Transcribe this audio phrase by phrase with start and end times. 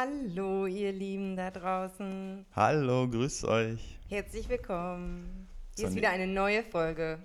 [0.00, 2.46] Hallo, ihr Lieben da draußen.
[2.54, 3.98] Hallo, grüßt euch.
[4.08, 5.48] Herzlich willkommen.
[5.74, 7.18] Hier ist wieder eine neue Folge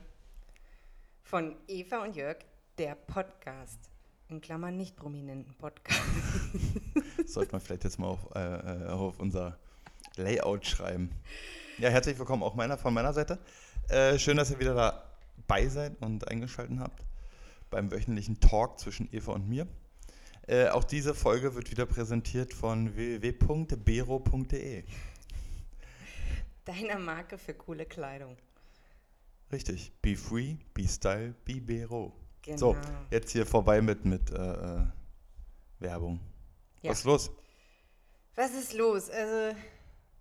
[1.21, 2.37] von Eva und Jörg,
[2.79, 3.77] der Podcast.
[4.27, 6.01] In Klammern nicht prominenten Podcast.
[7.27, 9.59] Sollte man vielleicht jetzt mal auf, äh, äh, auf unser
[10.15, 11.11] Layout schreiben.
[11.77, 13.37] Ja, herzlich willkommen auch meiner, von meiner Seite.
[13.87, 17.05] Äh, schön, dass ihr wieder dabei seid und eingeschaltet habt
[17.69, 19.67] beim wöchentlichen Talk zwischen Eva und mir.
[20.47, 24.83] Äh, auch diese Folge wird wieder präsentiert von www.bero.de.
[26.65, 28.37] Deiner Marke für coole Kleidung.
[29.51, 29.93] Richtig.
[30.01, 32.13] Be free, be style, be Bero.
[32.41, 32.57] Genau.
[32.57, 32.77] So,
[33.09, 34.85] jetzt hier vorbei mit, mit äh, äh,
[35.79, 36.19] Werbung.
[36.81, 36.91] Ja.
[36.91, 37.31] Was ist los?
[38.35, 39.09] Was ist los?
[39.09, 39.55] Also,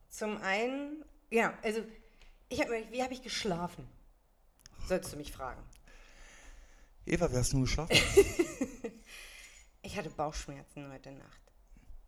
[0.08, 1.80] zum einen, ja, also,
[2.48, 3.88] ich hab, wie habe ich geschlafen?
[4.86, 5.62] Sollst du mich fragen.
[7.06, 7.96] Eva, wie hast du geschlafen?
[9.82, 11.40] Ich hatte Bauchschmerzen heute Nacht.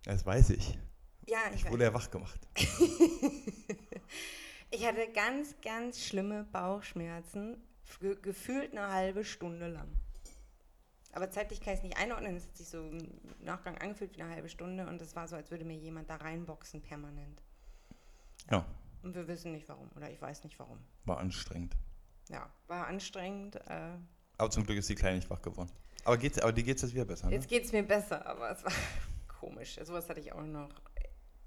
[0.05, 0.78] Das weiß ich.
[1.27, 1.72] Ja, ich, Ich weiß.
[1.72, 2.41] wurde ja wach gemacht.
[4.70, 7.62] Ich hatte ganz, ganz schlimme Bauchschmerzen,
[8.00, 9.89] ge gefühlt eine halbe Stunde lang.
[11.12, 12.34] Aber zeitlich kann ich es nicht einordnen.
[12.34, 12.98] Es hat sich so im
[13.39, 16.17] Nachgang angefühlt wie eine halbe Stunde und es war so, als würde mir jemand da
[16.17, 17.41] reinboxen permanent.
[18.50, 18.67] Ja,
[19.05, 20.80] Und wir wissen nicht warum oder ich weiß nicht warum.
[21.05, 21.77] war anstrengend.
[22.28, 23.55] Ja, war anstrengend.
[23.69, 23.92] Äh,
[24.39, 25.70] Aber zum Glück ist die Kleine nicht wach geworden.
[26.05, 27.34] Aber, geht's, aber dir geht es jetzt wieder besser, ne?
[27.34, 28.72] jetzt geht es mir besser, aber es war
[29.41, 29.78] komisch.
[29.83, 30.69] Sowas hatte ich auch noch,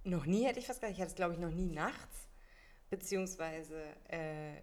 [0.03, 0.93] noch nie, hätte ich fast gesagt.
[0.95, 2.27] Ich hatte es, glaube ich, noch nie nachts,
[2.89, 4.53] beziehungsweise äh,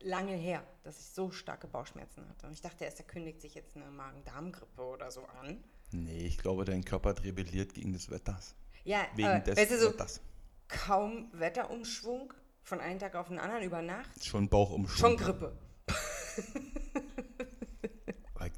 [0.00, 2.46] lange her, dass ich so starke Bauchschmerzen hatte.
[2.46, 5.62] Und ich dachte erst, da kündigt sich jetzt eine Magen-Darm-Grippe oder so an.
[5.92, 8.54] Nee, ich glaube, dein Körper hat rebelliert gegen das Wetters.
[8.84, 10.20] Ja, Wegen aber, des weißt du, so Wetters.
[10.68, 14.24] kaum Wetterumschwung von einem Tag auf den anderen über Nacht.
[14.24, 15.10] Schon Bauchumschwung.
[15.10, 15.56] Schon Grippe.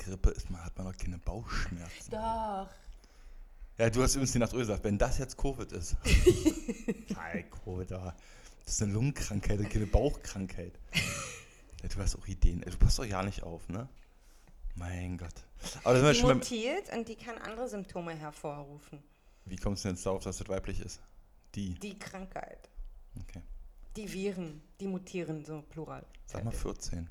[0.05, 2.11] Grippe ist man, hat man noch keine Bauchschmerzen.
[2.11, 2.69] Doch.
[3.77, 5.97] Ja, du hast übrigens die Nacht gesagt, wenn das jetzt Covid ist.
[7.09, 8.15] Nein, Covid, das
[8.67, 10.79] ist eine Lungenkrankheit und keine Bauchkrankheit.
[11.83, 12.61] Ja, du hast auch Ideen.
[12.61, 13.89] Du passt doch ja nicht auf, ne?
[14.77, 15.45] Mein Gott.
[15.83, 19.03] Aber das Die mutiert und die kann andere Symptome hervorrufen.
[19.45, 21.01] Wie kommst du denn jetzt darauf, dass das weiblich ist?
[21.55, 21.75] Die.
[21.75, 22.69] Die Krankheit.
[23.20, 23.43] Okay.
[23.97, 26.05] Die Viren, die mutieren, so plural.
[26.27, 27.09] Sag mal 14.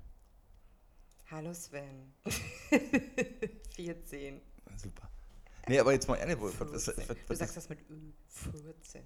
[1.34, 2.14] Hallo Sven.
[3.76, 4.40] 14.
[4.76, 5.10] Super.
[5.68, 7.10] Nee, aber jetzt mal ehrlich, wo, was, was, 14.
[7.10, 8.12] was, Du sagst das mit Ö.
[8.28, 9.02] 14.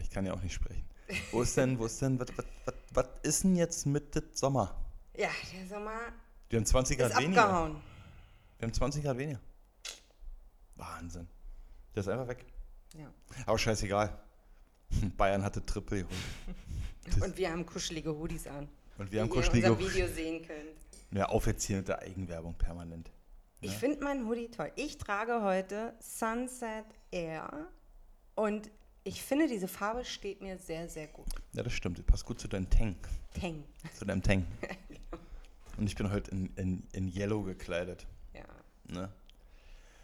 [0.00, 0.88] Ich kann ja auch nicht sprechen.
[1.32, 4.24] Wo ist denn, wo ist denn, was, was, was, was ist denn jetzt mit dem
[4.32, 4.74] Sommer?
[5.18, 5.98] Ja, der Sommer
[6.48, 7.44] Wir haben 20 Grad weniger.
[7.44, 7.82] abgehauen.
[8.58, 9.40] Wir haben 20 Grad weniger.
[10.76, 11.28] Wahnsinn.
[11.94, 12.46] Der ist einfach weg.
[12.96, 13.12] Ja.
[13.44, 14.18] Aber scheißegal.
[15.18, 17.22] Bayern hatte Triple geholt.
[17.22, 18.66] Und wir haben kuschelige Hoodies an.
[18.96, 19.72] Und wir haben kuschelige.
[19.72, 20.75] unserem Video sehen könnt.
[21.12, 23.10] Ja, auf jetzt hier mit der Eigenwerbung permanent.
[23.60, 23.78] Ich Ja.
[23.78, 24.70] finde meinen Hoodie toll.
[24.76, 27.68] Ich trage heute Sunset Air
[28.34, 28.70] und
[29.04, 31.26] ich finde, diese Farbe steht mir sehr, sehr gut.
[31.52, 31.98] Ja, das stimmt.
[31.98, 32.96] Das passt gut zu deinem Tang.
[33.40, 33.62] Tang.
[33.96, 34.44] Zu deinem Tang.
[35.78, 38.06] Und ich bin heute in, in, in Yellow gekleidet.
[38.32, 38.44] Ja.
[38.88, 39.12] Ne?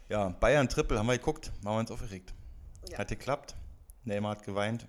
[0.07, 2.31] Ja, Bayern Triple haben wir geguckt, haben wir uns aufgeregt.
[2.89, 2.99] Ja.
[2.99, 3.55] Hat geklappt.
[4.03, 4.87] Neymar hat geweint.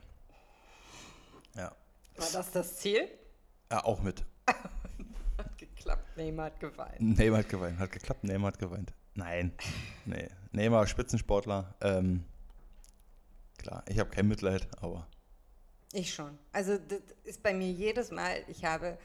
[1.56, 1.74] Ja.
[2.16, 3.08] War das das Ziel?
[3.72, 4.22] ja, auch mit.
[6.16, 7.00] Neymar hat geweint.
[7.00, 7.78] Neymar hat geweint.
[7.78, 8.92] Hat geklappt, Neymar hat geweint.
[9.14, 9.52] Nein.
[10.04, 10.28] Nee.
[10.52, 11.74] Neymar, Spitzensportler.
[11.80, 12.24] Ähm,
[13.58, 15.06] klar, ich habe kein Mitleid, aber
[15.92, 16.38] Ich schon.
[16.52, 18.98] Also das ist bei mir jedes Mal, ich habe,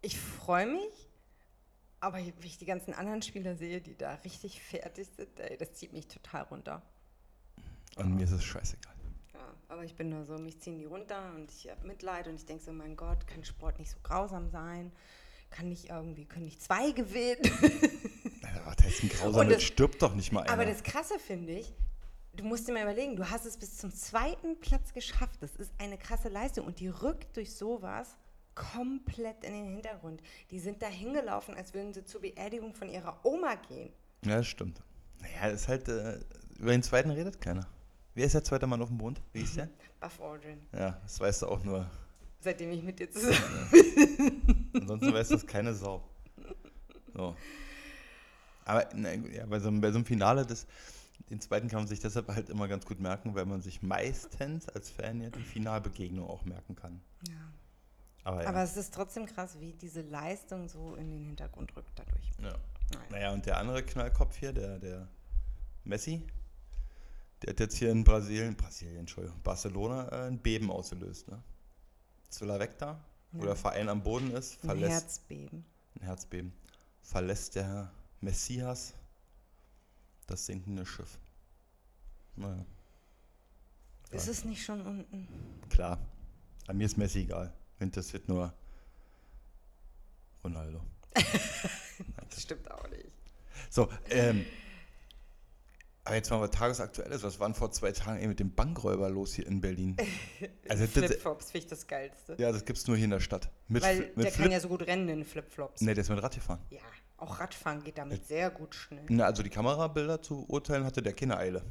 [0.00, 1.10] ich freue mich,
[2.00, 5.72] aber wie ich die ganzen anderen Spieler sehe, die da richtig fertig sind, ey, das
[5.74, 6.82] zieht mich total runter.
[7.96, 8.94] an mir ist es scheißegal.
[9.34, 12.36] Ja, aber ich bin nur so, mich ziehen die runter und ich habe Mitleid und
[12.36, 14.92] ich denke so, mein Gott, kann Sport nicht so grausam sein?
[15.54, 17.38] Kann nicht irgendwie, können nicht zwei gewinnen?
[18.42, 20.52] Alter, der ist ein Grausamer, das- stirbt doch nicht mal einer.
[20.52, 21.72] Aber das Krasse finde ich,
[22.34, 25.36] du musst dir mal überlegen, du hast es bis zum zweiten Platz geschafft.
[25.40, 28.16] Das ist eine krasse Leistung und die rückt durch sowas
[28.56, 30.22] komplett in den Hintergrund.
[30.50, 33.92] Die sind da hingelaufen, als würden sie zur Beerdigung von ihrer Oma gehen.
[34.24, 34.82] ja, das stimmt.
[35.20, 36.18] Naja, das ist halt, äh,
[36.58, 37.66] über den zweiten redet keiner.
[38.14, 39.20] Wer ist der zweite Mann auf dem Mond?
[39.32, 39.68] Wie ist der?
[40.00, 41.88] Buff Aldrin, Ja, das weißt du auch nur.
[42.40, 44.63] seitdem ich mit dir zusammen bin.
[44.74, 46.02] Ansonsten weiß das keine Sau.
[47.14, 47.36] So.
[48.64, 50.66] Aber na, ja, bei, so, einem- bei so einem Finale, das,
[51.30, 54.68] den zweiten kann man sich deshalb halt immer ganz gut merken, weil man sich meistens
[54.68, 57.00] als Fan ja die Finalbegegnung auch merken kann.
[57.28, 57.34] Ja.
[58.24, 58.48] Aber ja.
[58.48, 62.30] Aber es ist trotzdem krass, wie diese Leistung so in den Hintergrund rückt dadurch.
[62.42, 62.54] ja.
[63.10, 65.08] Naja, und der andere Knallkopf hier, der, der
[65.84, 66.22] Messi,
[67.42, 71.28] der hat jetzt hier in Brasilien, Brasilien, Entschuldigung, Barcelona äh, ein Beben ausgelöst.
[71.28, 71.42] Ne?
[72.40, 73.00] Er weg da,
[73.34, 73.46] wo Ja.
[73.48, 75.64] der Verein am Boden ist, Ein verlässt Herzbeben.
[75.96, 76.52] ein Herzbeben,
[77.02, 77.90] verlässt der
[78.20, 78.94] Messias
[80.26, 81.18] das sinkende Schiff.
[82.36, 82.64] Naja.
[84.10, 85.28] Ist es nicht schon unten?
[85.68, 85.98] Klar.
[86.66, 87.52] An mir ist Messi egal.
[87.80, 88.52] Interessiert nur
[90.42, 90.80] Ronaldo.
[92.28, 93.06] Das stimmt auch nicht.
[93.70, 94.44] So, ähm,
[96.04, 97.22] aber jetzt mal was Tagesaktuelles.
[97.22, 99.96] Was war denn vor zwei Tagen eben mit dem Bankräuber los hier in Berlin?
[100.68, 102.36] Also Flipflops finde ich das Geilste.
[102.38, 103.50] ja, das gibt es nur hier in der Stadt.
[103.68, 105.82] Mit, Weil mit der kann ja so gut rennen in Flipflops.
[105.82, 106.60] Nee, der ist mit Rad gefahren.
[106.70, 106.80] Ja,
[107.18, 109.04] auch Radfahren geht damit sehr gut schnell.
[109.08, 111.62] Na, also die Kamerabilder zu urteilen hatte der keine Eile.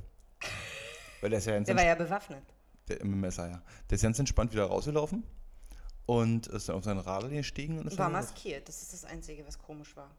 [1.21, 2.43] Weil der ist ja Der war ja bewaffnet.
[2.87, 3.61] Der, Im Messer, ja.
[3.89, 5.23] Der ist ganz entspannt wieder rausgelaufen
[6.05, 8.67] und ist dann auf sein Radl gestiegen und ist War maskiert.
[8.67, 10.11] Das ist das Einzige, was komisch war.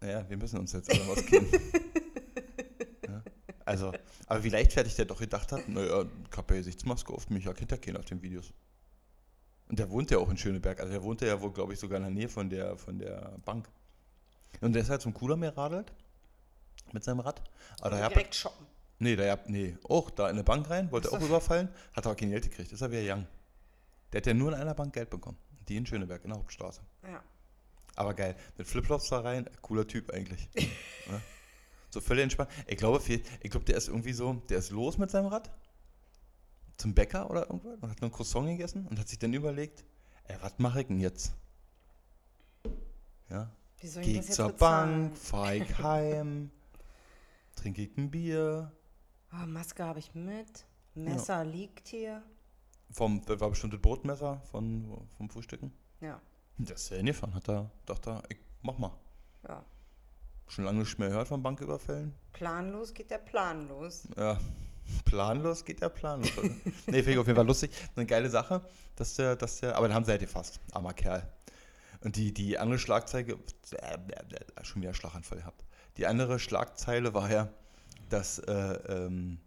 [0.00, 1.48] Naja, wir müssen uns jetzt alle auskennen.
[3.64, 3.92] Also,
[4.26, 7.52] aber wie leichtfertig der doch gedacht hat, naja, ich habe ja Gesichtsmaske auf mich, ja,
[7.54, 8.52] kennt ja keiner auf den Videos.
[9.68, 11.96] Und der wohnt ja auch in Schöneberg, also der wohnte ja wohl, glaube ich, sogar
[11.96, 13.68] in der Nähe von der, von der Bank.
[14.60, 15.92] Und der ist halt zum Kudamm radelt
[16.92, 17.42] mit seinem Rad.
[17.80, 18.66] Aber Direkt shoppen.
[18.98, 22.14] nee, da hab, nee, auch da in eine Bank rein, wollte auch überfallen, hat aber
[22.14, 23.26] kein Geld gekriegt, ist er wieder young.
[24.12, 25.38] Der hat ja nur in einer Bank Geld bekommen.
[25.68, 26.82] Die in Schöneberg, in der Hauptstraße.
[27.04, 27.22] Ja.
[27.96, 28.36] Aber geil.
[28.58, 30.48] Mit Flipflops da rein, cooler Typ eigentlich.
[30.54, 31.20] ja.
[31.94, 32.50] So völlig entspannt.
[32.66, 35.48] Ich glaube, ich glaube, der ist irgendwie so, der ist los mit seinem Rad
[36.76, 39.84] zum Bäcker oder irgendwas und hat noch ein Croissant gegessen und hat sich dann überlegt,
[40.24, 41.36] ey, was mache ich denn jetzt?
[43.30, 43.48] Ja,
[43.78, 45.02] Wie soll ich geh das ich jetzt zur bezahlen?
[45.02, 46.50] Bank, fahr ich heim,
[47.54, 48.72] trinke ich ein Bier.
[49.32, 50.66] Oh, Maske habe ich mit.
[50.96, 52.24] Messer liegt hier.
[52.90, 55.72] Vom, das war bestimmt das Brotmesser von, vom Frühstücken.
[56.00, 56.20] Ja.
[56.58, 58.98] Der ist ja hingefahren, hat er, dachte ich mach mal.
[59.48, 59.64] ja.
[60.48, 62.14] Schon lange nicht mehr gehört von Banküberfällen.
[62.32, 64.08] Planlos geht der Plan los.
[64.16, 64.38] Ja,
[65.04, 66.30] planlos geht der planlos.
[66.86, 67.70] Nee, finde ich auf jeden Fall lustig.
[67.96, 68.60] Eine geile Sache,
[68.96, 71.26] dass der, dass der, aber den haben sie halt gefasst, armer Kerl.
[72.00, 75.64] Und die, die andere Schlagzeile, äh, schon wieder Schlaganfall gehabt.
[75.96, 77.48] Die andere Schlagzeile war ja,
[78.10, 79.38] dass äh, ähm,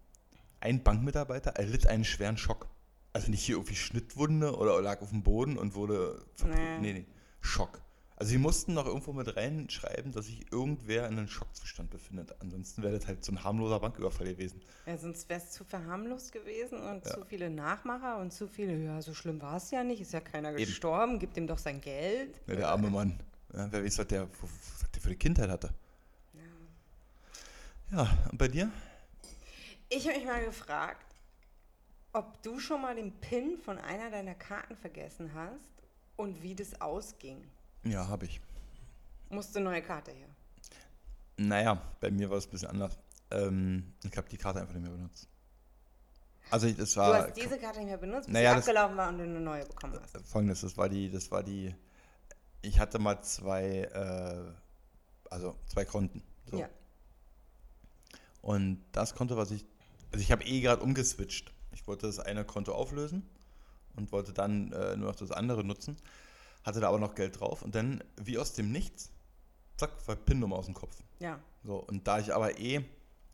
[0.60, 2.66] ein Bankmitarbeiter erlitt einen schweren Schock.
[3.12, 6.24] Also nicht hier irgendwie Schnittwunde oder lag auf dem Boden und wurde.
[6.44, 6.78] Nee.
[6.80, 7.06] Nee, nee,
[7.40, 7.80] Schock.
[8.20, 12.34] Also sie mussten noch irgendwo mit reinschreiben, dass sich irgendwer in einem Schockzustand befindet.
[12.40, 14.60] Ansonsten wäre das halt so ein harmloser Banküberfall gewesen.
[14.86, 17.14] Ja, sonst wäre es zu verharmlost gewesen und Ja.
[17.14, 20.20] zu viele Nachmacher und zu viele, ja, so schlimm war es ja nicht, ist ja
[20.20, 20.58] keiner Eben.
[20.58, 22.40] gestorben, gibt ihm doch sein Geld.
[22.48, 23.20] Ja, der arme Mann.
[23.54, 25.72] Ja, wer weiß, was der, was der für eine Kindheit hatte.
[27.92, 28.70] Ja, und bei dir?
[29.88, 31.06] Ich habe mich mal gefragt,
[32.12, 35.70] ob du schon mal den PIN von einer deiner Karten vergessen hast
[36.16, 37.44] und wie das ausging.
[37.84, 38.40] Ja, habe ich.
[39.30, 40.28] Musste neue Karte her.
[41.36, 42.98] Naja, bei mir war es ein bisschen anders.
[43.30, 45.28] Ähm, ich habe die Karte einfach nicht mehr benutzt.
[46.50, 48.96] Also ich- das Du war hast diese Karte nicht mehr benutzt, bis Naja, sie abgelaufen
[48.96, 50.16] war und du eine neue bekommen hast.
[50.26, 51.74] folgendes, das war die, das war die,
[52.62, 56.22] ich hatte mal zwei, äh, also zwei Konten.
[56.50, 56.58] So.
[56.58, 56.68] Ja.
[58.40, 59.66] Und das Konto, was ich,
[60.10, 61.52] also ich habe eh gerade umgeswitcht.
[61.72, 63.28] Ich wollte das eine Konto auflösen
[63.94, 65.96] und wollte dann äh, nur noch das andere nutzen,
[66.64, 69.10] hatte da aber noch Geld drauf und dann, wie aus dem Nichts,
[69.76, 70.96] zack, war PIN-Nummer aus dem Kopf.
[71.20, 71.38] Ja.
[71.64, 72.84] So, und da ich aber eh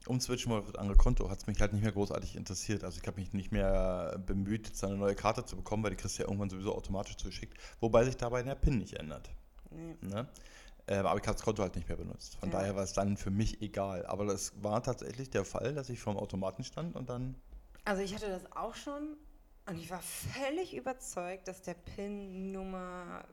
[0.07, 2.85] umswitchen wollte auf das andere Konto, hat es mich halt nicht mehr großartig interessiert.
[2.85, 5.97] Also ich habe mich nicht mehr bemüht, jetzt eine neue Karte zu bekommen, weil die
[5.97, 7.57] kriegst du ja irgendwann sowieso automatisch zugeschickt.
[7.81, 9.31] Wobei sich dabei der PIN nicht ändert.
[9.71, 9.97] Nee.
[10.03, 10.29] Ne?
[10.87, 12.37] Äh, aber ich habe das Konto halt nicht mehr benutzt.
[12.37, 12.59] Von Ja.
[12.59, 14.05] daher war es dann für mich egal.
[14.07, 17.37] Aber das war tatsächlich der Fall, dass ich vor dem Automaten stand und dann.
[17.87, 19.17] Also ich hatte das auch schon
[19.67, 23.25] und ich war völlig überzeugt, dass der PIN-Nummer,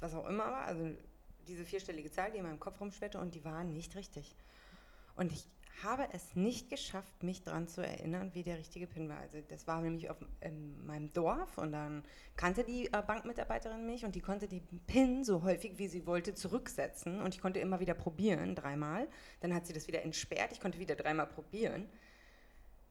[0.00, 0.90] was auch immer war, also
[1.46, 4.36] diese vierstellige Zahl, die in meinem Kopf rumschwirrte und die war nicht richtig.
[5.16, 5.46] Und ich
[5.82, 9.18] habe es nicht geschafft, mich daran zu erinnern, wie der richtige PIN war.
[9.18, 12.02] Also das war nämlich auf in meinem Dorf und dann
[12.36, 16.34] kannte die äh, Bankmitarbeiterin mich und die konnte die PIN so häufig, wie sie wollte,
[16.34, 19.08] zurücksetzen und ich konnte immer wieder probieren, dreimal.
[19.40, 21.88] Dann hat sie das wieder entsperrt, ich konnte wieder dreimal probieren.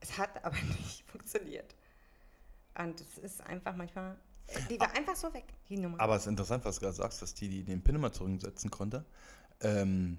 [0.00, 1.74] Es hat aber nicht funktioniert.
[2.78, 4.16] Und es ist einfach manchmal,
[4.70, 6.00] die war einfach so weg, die Nummer.
[6.00, 8.70] Aber es ist interessant, was du gerade sagst, dass die, die den PIN immer zurücksetzen
[8.70, 9.04] konnte.
[9.60, 10.18] Ähm,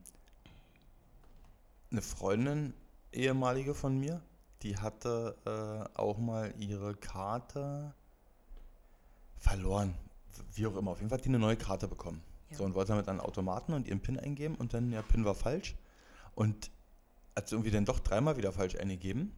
[1.91, 2.73] eine Freundin,
[3.13, 4.21] ehemalige von mir,
[4.61, 7.93] die hatte äh, auch mal ihre Karte
[9.37, 9.95] verloren.
[10.53, 10.91] Wie auch immer.
[10.91, 12.21] Auf jeden Fall hat die eine neue Karte bekommen.
[12.49, 12.57] Ja.
[12.57, 15.35] So, und wollte damit einen Automaten und ihren PIN eingeben und dann, der PIN war
[15.35, 15.75] falsch.
[16.35, 16.71] Und
[17.35, 19.33] hat sie irgendwie dann doch dreimal wieder falsch eingegeben.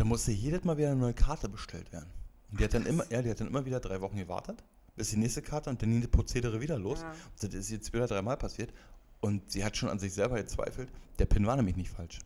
[0.00, 2.10] Und dann musste jedes Mal wieder eine neue Karte bestellt werden.
[2.50, 4.64] Und die hat dann immer, ja, die hat dann immer wieder drei Wochen gewartet,
[4.96, 7.02] bis die nächste Karte und dann ging das Prozedere wieder los.
[7.02, 7.10] Ja.
[7.10, 8.72] Und das ist jetzt wieder dreimal passiert.
[9.20, 10.90] Und sie hat schon an sich selber gezweifelt.
[11.18, 12.18] Der PIN war nämlich nicht falsch.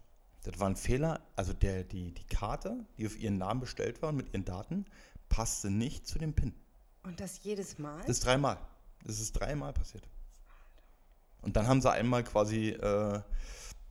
[0.44, 1.20] Das war ein Fehler.
[1.34, 4.84] Also der, die, die Karte, die auf ihren Namen bestellt war und mit ihren Daten,
[5.28, 6.54] passte nicht zu dem PIN.
[7.02, 7.98] Und das jedes Mal?
[8.02, 8.56] Das ist dreimal.
[9.02, 10.08] Das ist dreimal passiert.
[11.42, 13.20] Und dann haben sie einmal quasi, äh,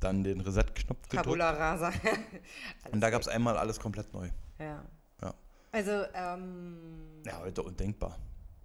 [0.03, 1.25] dann den Reset-Knopf gedrückt.
[1.25, 1.91] Tabula rasa.
[2.91, 4.29] Und da gab es einmal alles komplett neu.
[4.59, 4.83] Ja.
[5.21, 5.33] Ja.
[5.71, 8.17] Also, ähm, Ja, heute undenkbar.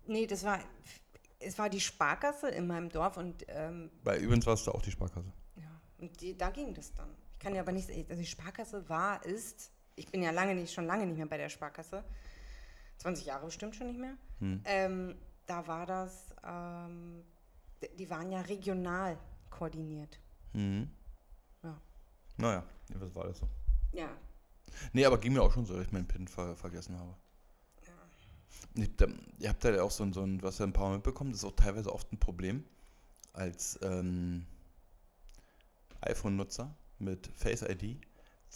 [0.07, 0.59] nee, das war,
[1.41, 4.91] es war die Sparkasse in meinem Dorf und, ähm, Weil übrigens warst du auch die
[4.91, 5.33] Sparkasse.
[5.57, 7.09] ja, und die, da ging das dann.
[7.35, 10.73] Ich kann ja aber nicht, also die Sparkasse war, ist, ich bin ja lange nicht,
[10.75, 12.03] schon lange nicht mehr bei der Sparkasse,
[12.99, 14.15] 20 Jahre bestimmt schon nicht mehr.
[14.41, 14.61] Hm.
[14.65, 15.15] Ähm,
[15.47, 17.23] da war das, ähm,
[17.97, 19.17] die waren ja regional
[19.51, 20.19] koordiniert.
[20.53, 20.91] Mhm.
[22.39, 22.49] Ja.
[22.49, 22.65] Naja,
[22.95, 23.49] was war das so?
[23.93, 24.09] Ja.
[24.93, 27.15] Nee, aber ging mir auch schon so, dass ich meinen PIN ver vergessen habe.
[28.75, 29.07] Ich, da,
[29.39, 31.41] ihr habt da auch so ein, so ein, was ihr ein paar Mal mitbekommen, das
[31.41, 32.65] ist auch teilweise oft ein Problem
[33.33, 34.47] als ähm,
[36.01, 38.01] iPhone-Nutzer mit Face ID,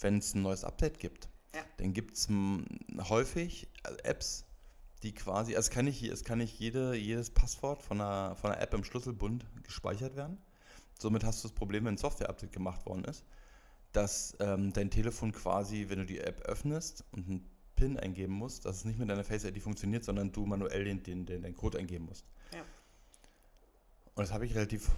[0.01, 1.29] wenn es ein neues Update gibt.
[1.53, 1.61] Ja.
[1.77, 2.27] Dann gibt es
[3.09, 4.45] häufig äh, Apps,
[5.03, 8.51] die quasi, also es kann nicht, es kann nicht jede, jedes Passwort von einer, von
[8.51, 10.37] einer App im Schlüsselbund gespeichert werden.
[10.99, 13.25] Somit hast du das Problem, wenn ein Software-Update gemacht worden ist,
[13.93, 18.65] dass ähm, dein Telefon quasi, wenn du die App öffnest und einen PIN eingeben musst,
[18.65, 21.55] dass es nicht mit deiner Face ID funktioniert, sondern du manuell den, den, den, den
[21.55, 22.25] Code eingeben musst.
[22.53, 22.61] Ja.
[24.15, 24.89] Und das habe ich relativ,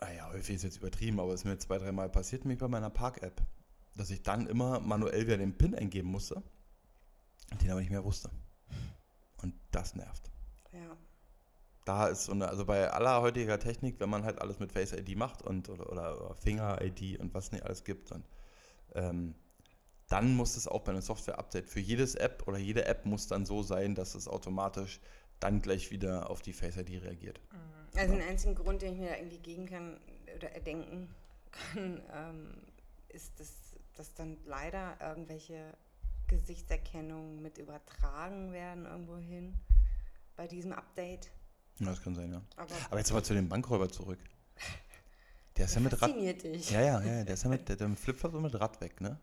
[0.00, 2.90] naja, häufig ist jetzt übertrieben, aber es ist mir zwei, dreimal passiert, nämlich bei meiner
[2.90, 3.42] Park-App,
[3.96, 6.42] dass ich dann immer manuell wieder den PIN eingeben musste,
[7.60, 8.30] den aber nicht mehr wusste.
[9.42, 10.30] Und das nervt.
[10.72, 10.96] Ja.
[11.86, 14.92] Da ist so eine, also bei aller heutiger Technik, wenn man halt alles mit Face
[14.92, 18.26] ID macht und oder, oder, Finger ID und was nicht alles gibt, und
[18.94, 19.34] ähm,
[20.08, 23.46] dann muss es auch bei einem Software-Update für jedes App oder jede App muss dann
[23.46, 25.00] so sein, dass es automatisch
[25.40, 27.40] dann gleich wieder auf die Face ID reagiert.
[27.96, 29.98] Also den einzigen Grund, den ich mir da irgendwie geben kann
[30.34, 31.08] oder erdenken
[31.50, 32.54] kann, ähm,
[33.08, 33.52] ist, dass,
[33.94, 35.72] dass dann leider irgendwelche
[36.26, 39.54] Gesichtserkennungen mit übertragen werden irgendwo hin
[40.36, 41.30] bei diesem Update.
[41.78, 42.42] Ja, das kann sein, ja.
[42.56, 44.18] Aber, Aber jetzt aber zu dem Bankräuber zurück.
[45.56, 46.14] Der ist ja mit Rad.
[46.14, 46.70] dich.
[46.70, 49.18] Ja, ja, ja, der ist ja mit, der, der Flipflop und mit Rad weg, ne?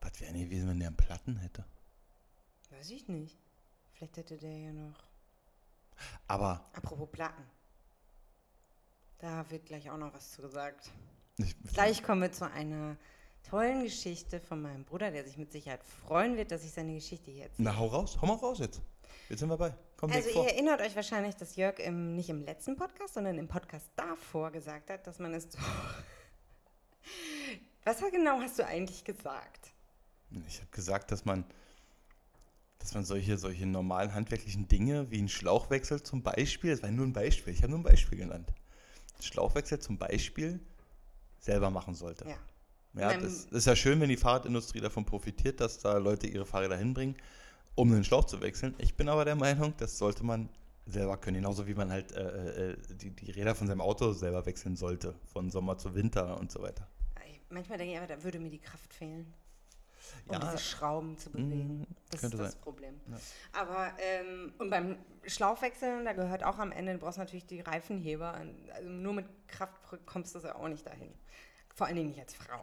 [0.00, 1.64] Was wäre denn gewesen, wenn der einen Platten hätte?
[2.70, 3.38] Weiß ich nicht.
[3.92, 4.94] Vielleicht hätte der ja noch.
[6.26, 7.42] Aber Apropos Platten.
[9.18, 10.90] Da wird gleich auch noch was zu gesagt.
[11.38, 12.96] ich, Gleich kommen wir zu einer
[13.42, 17.30] tollen Geschichte von meinem Bruder, der sich mit Sicherheit freuen wird, dass ich seine Geschichte
[17.30, 17.70] hier erzähle.
[17.70, 18.80] na, hau raus, hau mal raus jetzt.
[19.28, 19.74] Jetzt sind wir bei.
[19.98, 23.48] Komm, Also ihr erinnert euch wahrscheinlich, dass Jörg im, nicht im letzten Podcast, sondern im
[23.48, 25.58] Podcast davor gesagt hat, dass man es so...
[27.84, 29.72] Was genau hast du eigentlich gesagt?
[30.46, 31.44] Ich habe gesagt, dass man,
[32.78, 37.06] dass man solche, solche normalen handwerklichen Dinge wie einen Schlauchwechsel zum Beispiel, das war nur
[37.06, 38.52] ein Beispiel, ich habe nur ein Beispiel genannt,
[39.20, 40.60] Schlauchwechsel zum Beispiel
[41.40, 42.28] selber machen sollte.
[42.28, 42.36] Ja.
[42.94, 46.76] Ja, das ist ja schön, wenn die Fahrradindustrie davon profitiert, dass da Leute ihre Fahrräder
[46.76, 47.16] hinbringen,
[47.78, 48.74] um den Schlauch zu wechseln.
[48.78, 50.48] Ich bin aber der Meinung, das sollte man
[50.86, 54.46] selber können, genauso wie man halt äh, äh, die, die Räder von seinem Auto selber
[54.46, 56.88] wechseln sollte, von Sommer zu Winter und so weiter.
[57.50, 59.32] Manchmal denke ich aber, da würde mir die Kraft fehlen,
[60.26, 61.80] um Ja, diese Schrauben zu bewegen.
[61.80, 62.60] mm, Das könnte ist das sein.
[62.60, 63.00] Problem.
[63.06, 63.18] Ja.
[63.52, 68.34] Aber, ähm, und beim Schlauchwechseln, da gehört auch am Ende, du brauchst natürlich die Reifenheber.
[68.74, 69.74] Also nur mit Kraft
[70.06, 71.12] kommst du ja auch nicht dahin.
[71.74, 72.62] Vor allen Dingen nicht als Frau.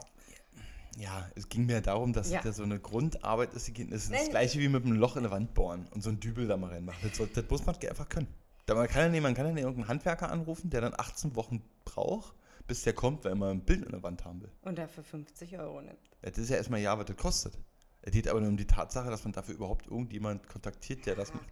[0.98, 2.42] Ja, es ging mir darum, dass Ja.
[2.42, 3.68] das so eine Grundarbeit ist.
[3.70, 6.20] Das ist das gleiche wie mit einem Loch in eine Wand bohren und so ein
[6.20, 7.00] Dübel da mal reinmachen.
[7.08, 8.28] Das, soll- das muss man einfach können.
[8.66, 11.36] Da man kann ja nicht, man kann ja nicht irgendeinen Handwerker anrufen, der dann 18
[11.36, 12.34] Wochen braucht,
[12.66, 14.52] bis der kommt, wenn man ein Bild in der Wand haben will.
[14.62, 16.00] Und dafür 50 Euro nimmt.
[16.22, 17.58] Das ist ja erstmal ja, was das kostet.
[18.02, 21.34] Es geht aber nur um die Tatsache, dass man dafür überhaupt irgendjemand kontaktiert, der das
[21.34, 21.50] macht.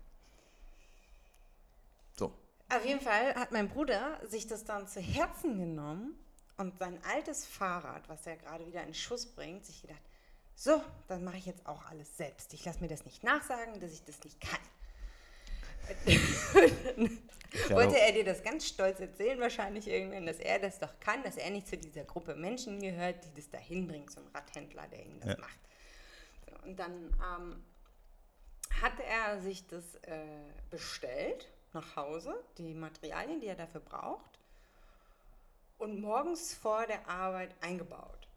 [2.17, 2.33] So.
[2.69, 6.13] Auf jeden Fall hat mein Bruder sich das dann zu Herzen genommen
[6.57, 10.01] und sein altes Fahrrad, was er gerade wieder in Schuss bringt, sich gedacht,
[10.55, 12.53] so, dann mache ich jetzt auch alles selbst.
[12.53, 14.59] Ich lasse mir das nicht nachsagen, dass ich das nicht kann.
[17.69, 21.37] Wollte er dir das ganz stolz erzählen, wahrscheinlich irgendwann, dass er das doch kann, dass
[21.37, 25.05] er nicht zu dieser Gruppe Menschen gehört, die das da hinbringt, so ein Radhändler, der
[25.05, 25.37] ihm das Ja.
[25.39, 25.59] macht.
[26.49, 27.63] So, und dann ähm,
[28.81, 30.25] hat er sich das äh,
[30.69, 34.32] bestellt nach Hause, die Materialien, die er dafür braucht,
[35.83, 38.27] und morgens vor der Arbeit eingebaut.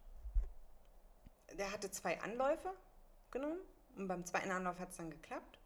[1.57, 2.73] Der hatte zwei Anläufe
[3.31, 3.59] genommen
[3.95, 5.59] und beim zweiten Anlauf hat es dann geklappt.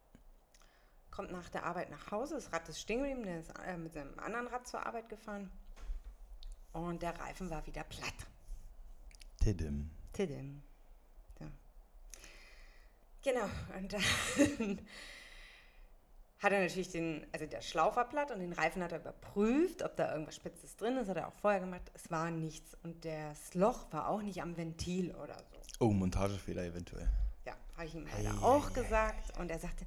[1.09, 3.93] Kommt nach der Arbeit nach Hause, das Rad ist stehen geblieben, der ist äh, mit
[3.93, 5.51] seinem anderen Rad zur Arbeit gefahren
[6.71, 8.13] und der Reifen war wieder platt.
[9.41, 9.89] Tidim.
[10.13, 10.61] Tidim.
[11.39, 11.47] Ja.
[13.23, 14.87] Genau, und dann
[16.41, 17.45] hat er natürlich den, also
[17.95, 21.17] war platt und den Reifen hat er überprüft, ob da irgendwas Spitzes drin ist, hat
[21.17, 21.83] er auch vorher gemacht.
[21.93, 25.85] Es war nichts und das Loch war auch nicht am Ventil oder so.
[25.85, 27.07] Oh, Montagefehler eventuell.
[27.45, 29.85] Ja, habe ich ihm leider Ei, auch ei, gesagt und er sagte,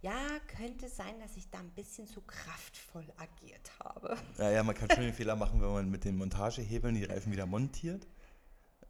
[0.00, 0.14] ja,
[0.56, 4.16] könnte sein, dass ich da ein bisschen zu kraftvoll agiert habe.
[4.38, 7.32] Ja, ja, man kann schon den Fehler machen, wenn man mit den Montagehebeln die Reifen
[7.32, 8.06] wieder montiert.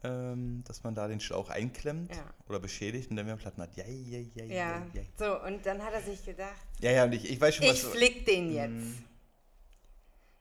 [0.03, 2.23] Ähm, dass man da den Schlauch einklemmt Ja.
[2.47, 3.75] oder beschädigt und dann wieder Platten hat.
[3.75, 7.13] Ja, ja, ja, ja, Ja, so, und dann hat er sich gedacht, Ja, ja, und
[7.13, 8.53] ich, ich weiß schon, was ich flick den Mhm.
[8.55, 8.97] jetzt.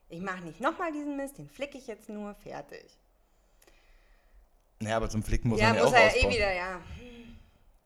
[0.08, 2.84] Ich mache nicht nochmal diesen Mist, den flick ich jetzt nur, fertig.
[4.80, 6.80] Ja, aber zum Flicken muss ja, man ja muss auch er ja eh wieder, ja.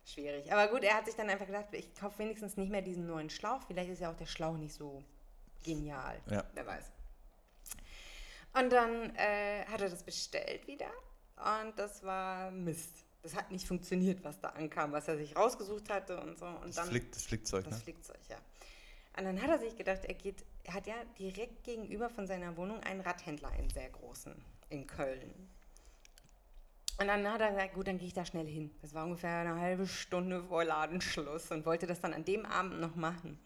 [0.04, 0.52] Schwierig.
[0.52, 3.30] Aber gut, er hat sich dann einfach gedacht, ich kaufe wenigstens nicht mehr diesen neuen
[3.30, 3.60] Schlauch.
[3.68, 5.02] Vielleicht ist ja auch der Schlauch nicht so
[5.64, 6.20] genial.
[6.28, 6.44] Ja.
[6.52, 6.84] Wer weiß.
[8.54, 10.90] Und dann äh, hat er das bestellt wieder.
[11.40, 13.04] Und das war Mist.
[13.22, 16.46] Das hat nicht funktioniert, was da ankam, was er sich rausgesucht hatte und so.
[16.46, 17.80] Und Das, dann, Flick, das Flickzeug, das ne?
[17.80, 18.36] Flickzeug, ja.
[19.18, 22.56] Und dann hat er sich gedacht, er geht, er hat ja direkt gegenüber von seiner
[22.56, 24.34] Wohnung einen Radhändler, einen sehr großen,
[24.70, 25.48] in Köln.
[26.98, 28.70] Und dann hat er gesagt, gut, dann gehe ich da schnell hin.
[28.82, 32.80] Das war ungefähr eine halbe Stunde vor Ladenschluss und wollte das dann an dem Abend
[32.80, 33.38] noch machen.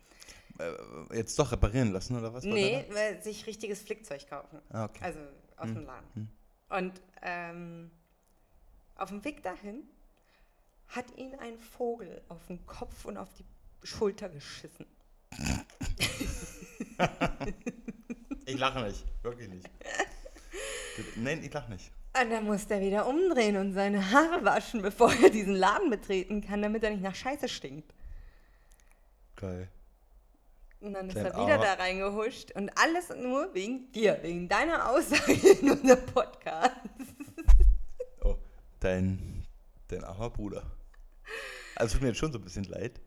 [0.58, 2.44] Äh, jetzt doch reparieren lassen, oder was?
[2.44, 4.60] nee, weil sich richtiges Flickzeug kaufen.
[4.70, 5.00] Ah, okay.
[5.02, 5.18] Also
[5.56, 6.06] aus dem Laden.
[6.14, 6.28] hm.
[6.68, 7.90] Und ähm,
[8.96, 9.88] auf dem Weg dahin
[10.88, 13.44] hat ihn ein Vogel auf den Kopf und auf die
[13.82, 14.86] Schulter geschissen.
[18.46, 19.68] Ich lache nicht, wirklich nicht.
[21.16, 21.90] Nein, ich lache nicht.
[22.20, 26.40] Und dann muss er wieder umdrehen und seine Haare waschen, bevor er diesen Laden betreten
[26.40, 27.92] kann, damit er nicht nach Scheiße stinkt.
[29.34, 29.68] Geil.
[30.84, 31.64] Und dann ist er wieder Armer.
[31.64, 36.76] da reingehuscht und alles nur wegen dir, wegen deiner Aussage in unserem Podcast.
[38.20, 38.36] Oh,
[38.80, 39.46] dein,
[39.88, 40.70] dein armer Bruder.
[41.74, 43.00] Also tut mir jetzt schon so ein bisschen leid.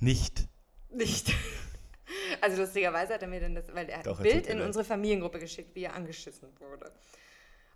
[0.00, 0.48] Nicht.
[0.90, 1.32] Nicht.
[2.40, 4.66] Also lustigerweise hat er mir dann das, weil er hat Doch, ein Bild in leid.
[4.66, 6.86] unsere Familiengruppe geschickt, wie er angeschissen wurde.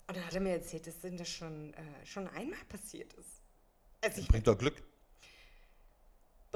[0.08, 3.42] Und dann hat er mir erzählt, dass das schon, äh, schon einmal passiert ist.
[4.02, 4.82] Also ich, Bringt doch Glück.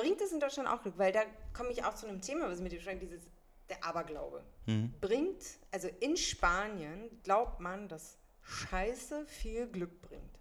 [0.00, 2.60] Bringt es in Deutschland auch Glück, weil da komme ich auch zu einem Thema, was
[2.60, 3.22] mit dir schon dieses
[3.68, 4.42] der Aberglaube.
[4.66, 4.92] Mhm.
[5.00, 10.38] Bringt, also in Spanien glaubt man, dass Scheiße viel Glück bringt.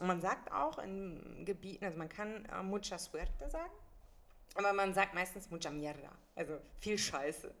[0.00, 3.72] Und man sagt auch in Gebieten, also man kann äh, mucha suerte sagen,
[4.54, 7.52] aber man sagt meistens mucha mierda, also viel Scheiße.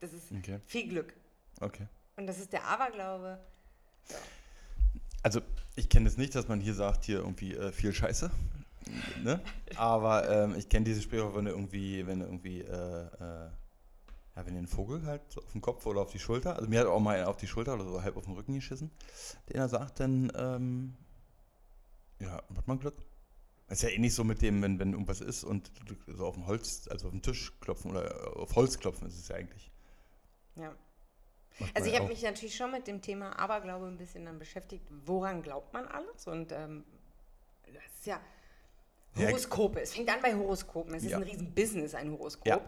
[0.00, 0.60] Das ist Okay.
[0.66, 1.14] viel Glück.
[1.60, 1.86] Okay.
[2.16, 3.38] Und das ist der Aberglaube.
[4.10, 4.16] Ja.
[5.22, 5.40] Also,
[5.74, 8.30] ich kenne es nicht, dass man hier sagt, hier irgendwie äh, viel Scheiße.
[9.22, 9.40] Ne?
[9.76, 13.50] Aber ähm, ich kenne dieses Sprichwort, wenn du irgendwie, wenn du irgendwie, äh, äh,
[14.36, 16.68] ja, wenn dir ein Vogel halt so auf den Kopf oder auf die Schulter, also
[16.68, 18.90] mir hat auch mal einer auf die Schulter oder so halb auf den Rücken geschissen,
[19.48, 20.94] den er sagt, dann, ähm,
[22.20, 22.96] ja, hat man Glück.
[23.68, 26.26] Das ist ja eh nicht so mit dem, wenn, wenn irgendwas ist und du so
[26.26, 29.28] auf dem Holz, also auf den Tisch klopfen oder äh, auf Holz klopfen ist es
[29.28, 29.70] ja eigentlich.
[30.56, 30.74] ja.
[31.74, 34.84] Also ich habe mich natürlich schon mit dem Thema Aberglaube ein bisschen dann beschäftigt.
[35.06, 36.26] Woran glaubt man alles?
[36.26, 36.84] Und ähm,
[37.64, 38.20] das ist Ja,
[39.16, 39.80] Horoskope.
[39.80, 40.94] Es fängt an bei Horoskopen.
[40.94, 41.16] Es ist Ja.
[41.18, 42.46] ein Riesenbusiness, ein Horoskop.
[42.46, 42.60] Ja,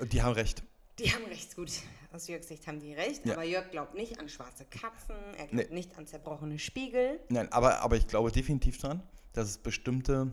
[0.00, 0.62] und die haben recht.
[0.98, 1.70] Die haben recht, gut.
[2.12, 3.26] Aus Jörgs Sicht haben die recht.
[3.26, 3.32] Ja.
[3.34, 5.16] Aber Jörg glaubt nicht an schwarze Katzen.
[5.36, 5.74] Er glaubt Nee.
[5.74, 7.18] nicht an zerbrochene Spiegel.
[7.28, 9.02] Nein, aber, aber ich glaube definitiv dran,
[9.32, 10.32] dass es bestimmte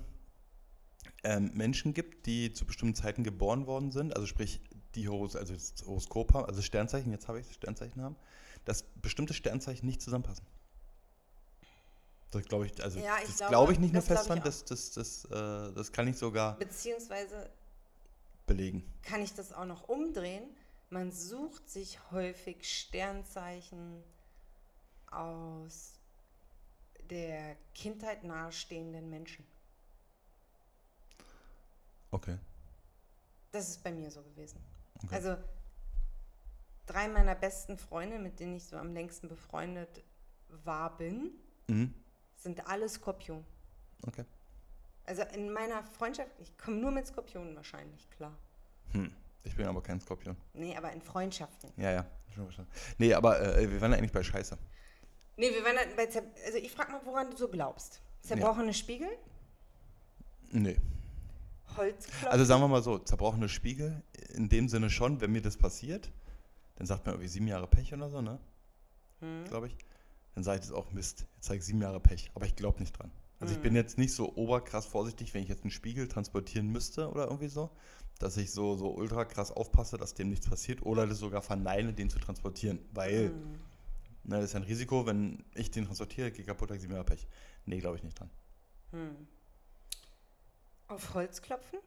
[1.23, 4.59] ähm, Menschen gibt, die zu bestimmten Zeiten geboren worden sind, also sprich
[4.95, 8.15] die Horos also das Horoskop haben, also Sternzeichen, jetzt habe ich das Sternzeichen haben,
[8.65, 10.45] dass bestimmte Sternzeichen nicht zusammenpassen.
[12.31, 14.63] Das glaube ich, also Ja, ich das glaube- glaube ich nicht nur fest dran, das,
[14.63, 15.29] das, das, äh,
[15.73, 17.49] das kann ich sogar Beziehungsweise
[18.47, 18.89] belegen.
[19.03, 20.43] kann ich das auch noch umdrehen.
[20.89, 24.01] Man sucht sich häufig Sternzeichen
[25.09, 25.93] aus
[27.09, 29.45] der Kindheit nahestehenden Menschen.
[32.11, 32.37] Okay.
[33.51, 34.59] Das ist bei mir so gewesen.
[35.03, 35.15] Okay.
[35.15, 35.37] Also
[36.85, 40.01] drei meiner besten Freunde, mit denen ich so am längsten befreundet
[40.63, 41.31] war, bin,
[41.67, 41.93] Mhm.
[42.41, 43.45] Sind alle Skorpion.
[44.07, 44.25] Okay.
[45.05, 48.35] Also in meiner Freundschaft, ich komme nur mit Skorpionen wahrscheinlich, klar.
[48.91, 49.13] Hm.
[49.43, 50.35] Ich bin aber kein Skorpion.
[50.53, 51.71] Nee, aber in Freundschaften.
[51.77, 52.05] Ja, ja.
[52.97, 54.57] Nee, aber äh, wir waren eigentlich bei Scheiße.
[55.37, 58.01] Nee, wir waren halt bei Zer Also ich frage mal, woran du so glaubst.
[58.21, 59.09] Zerbrochene Spiegel?
[60.51, 60.77] Nee.
[61.75, 62.27] Holzklopfen?
[62.27, 66.11] Also sagen wir mal so, zerbrochene Spiegel, in dem Sinne schon, wenn mir das passiert,
[66.75, 68.39] dann sagt man irgendwie sieben Jahre Pech oder so, ne?
[69.19, 69.45] Hm.
[69.45, 69.77] Glaube ich.
[70.35, 71.27] Dann sage ich das auch Mist.
[71.35, 72.31] Jetzt zeige ich sieben Jahre Pech.
[72.35, 73.11] Aber ich glaube nicht dran.
[73.39, 73.63] Also ich Hm.
[73.63, 77.47] bin jetzt nicht so oberkrass vorsichtig, wenn ich jetzt einen Spiegel transportieren müsste oder irgendwie
[77.49, 77.71] so,
[78.19, 81.91] dass ich so, so ultra krass aufpasse, dass dem nichts passiert oder das sogar verneine,
[81.93, 82.79] den zu transportieren.
[82.93, 83.51] Weil, Hm.
[84.23, 86.93] ne, das ist ja ein Risiko, wenn ich den transportiere, geht kaputt, habe ich sieben
[86.93, 87.27] Jahre Pech.
[87.65, 88.29] Nee, glaube ich nicht dran.
[88.91, 89.27] Hm.
[90.87, 91.79] Auf Holz klopfen?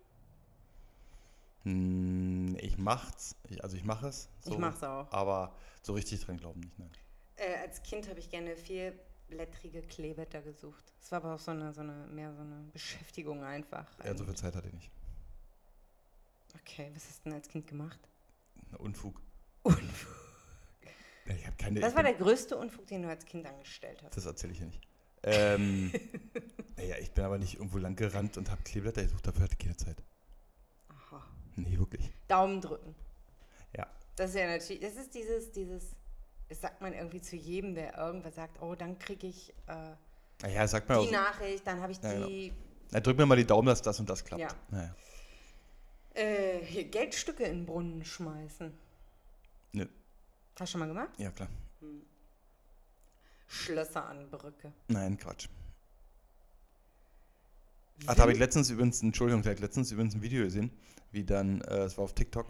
[1.62, 3.36] Hm, ich mach's.
[3.48, 4.28] Ich, also ich mache es.
[4.44, 5.10] Ich mach's auch.
[5.12, 6.90] Aber so richtig dran glauben nicht, nein.
[7.36, 10.92] Äh, als Kind habe ich gerne vierblättrige Kleeblätter gesucht.
[11.00, 13.86] Es war aber auch so eine, so eine, mehr so eine Beschäftigung einfach.
[14.04, 14.90] Ja, so viel Zeit hatte ich nicht.
[16.60, 18.00] Okay, was hast du denn als Kind gemacht?
[18.70, 19.20] Na, Unfug.
[19.62, 20.24] Unfug.
[21.26, 21.80] Ich habe keine.
[21.80, 24.16] Was war der größte Unfug, den du als Kind angestellt hast?
[24.16, 24.80] Das erzähle ich ja nicht.
[25.22, 25.90] Ähm,
[26.76, 29.58] naja, ich bin aber nicht irgendwo lang gerannt und habe Kleeblätter gesucht, dafür hatte ich
[29.58, 30.02] keine Zeit.
[30.88, 31.22] Aha.
[31.56, 32.10] Nee, wirklich.
[32.28, 32.94] Daumen drücken.
[33.74, 33.86] Ja.
[34.16, 35.96] Das ist ja natürlich, das ist dieses, dieses,
[36.48, 39.94] das sagt man irgendwie zu jedem, der irgendwas sagt, oh, dann kriege ich äh,
[40.88, 42.26] mal, die aus, Nachricht, dann habe ich Ja, genau.
[42.26, 42.52] die
[42.90, 44.42] na, drück mir mal die Daumen, dass das und das klappt.
[44.42, 44.48] Ja.
[44.70, 44.94] Naja.
[46.14, 48.72] äh, hier Geldstücke in den Brunnen schmeißen.
[49.72, 49.86] Nö.
[50.58, 51.10] Hast du schon mal gemacht?
[51.18, 51.48] Ja, klar.
[53.48, 54.72] Schlösser an Brücke.
[54.88, 55.48] Nein, Quatsch.
[58.06, 60.70] Ach, da habe ich letztens übrigens, Entschuldigung, da hab ich letztens übrigens ein Video gesehen,
[61.12, 62.46] wie dann, äh, es war auf TikTok,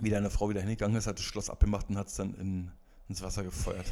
[0.00, 2.34] wie da eine Frau wieder hingegangen ist, hat das Schloss abgemacht und hat es dann
[2.34, 2.70] in,
[3.08, 3.86] ins Wasser gefeuert.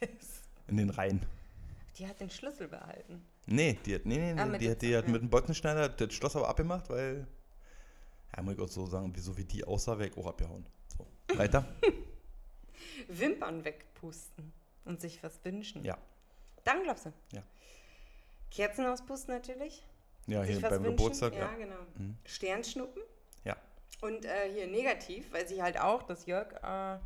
[0.68, 1.20] in den Rhein.
[1.96, 3.24] Die hat den Schlüssel behalten.
[3.46, 5.88] Nee, die hat, nee, nee, Ah, nee mit die, hat, die hat mit dem Bolzenschneider
[5.88, 7.26] das Schloss aber abgemacht, weil,
[8.36, 10.64] ja, muss ich auch so sagen, wie, so wie die aussah, wäre ich auch abgehauen.
[10.96, 11.64] So, weiter?
[13.08, 14.52] Wimpern wegpusten
[14.84, 15.84] und sich was wünschen.
[15.84, 15.98] Ja.
[16.64, 17.12] Dann glaubst du?
[17.32, 17.42] Ja.
[18.50, 19.82] Kerzen auspusten natürlich.
[20.26, 20.96] Ja, sich hier beim wünschen.
[20.96, 21.54] Geburtstag, Ja, ja.
[21.56, 21.76] genau.
[21.96, 22.16] Mhm.
[22.24, 23.02] Sternschnuppen.
[24.00, 26.98] Und äh, hier negativ, weiß ich halt auch, dass Jörg, äh,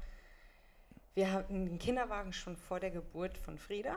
[1.14, 3.96] wir hatten den Kinderwagen schon vor der Geburt von Frieda.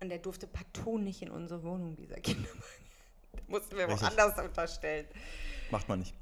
[0.00, 2.62] Und der durfte partout nicht in unsere Wohnung, dieser Kinderwagen.
[3.32, 4.02] Den mussten wir Richtig.
[4.02, 5.06] woanders unterstellen.
[5.70, 6.14] Macht man nicht.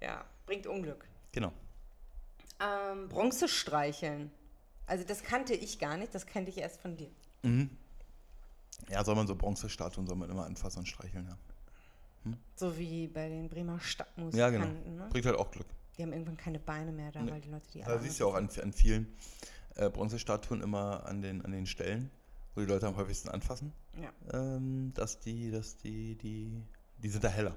[0.00, 1.08] Ja, bringt Unglück.
[1.32, 1.52] Genau.
[2.60, 4.30] Ähm, Bronze streicheln.
[4.86, 7.10] Also das kannte ich gar nicht, das kannte ich erst von dir.
[7.42, 7.70] Mhm.
[8.90, 11.38] Ja, soll man so Bronzestatuen, soll man immer anfassen und streicheln, ja.
[12.56, 14.38] So wie bei den Bremer Stadtmusikanten.
[14.38, 15.02] Ja, genau.
[15.04, 15.08] Ne?
[15.10, 15.66] Bringt halt auch Glück.
[15.96, 17.30] Die haben irgendwann keine Beine mehr da, Nee.
[17.32, 19.06] weil die Leute die Da siehst du ja auch an, an vielen
[19.76, 22.10] äh, Bronzestatuen immer an den, an den Stellen,
[22.54, 24.12] wo die Leute am häufigsten anfassen, Ja.
[24.32, 26.62] ähm, dass die, dass die, die,
[26.98, 27.56] die sind da heller.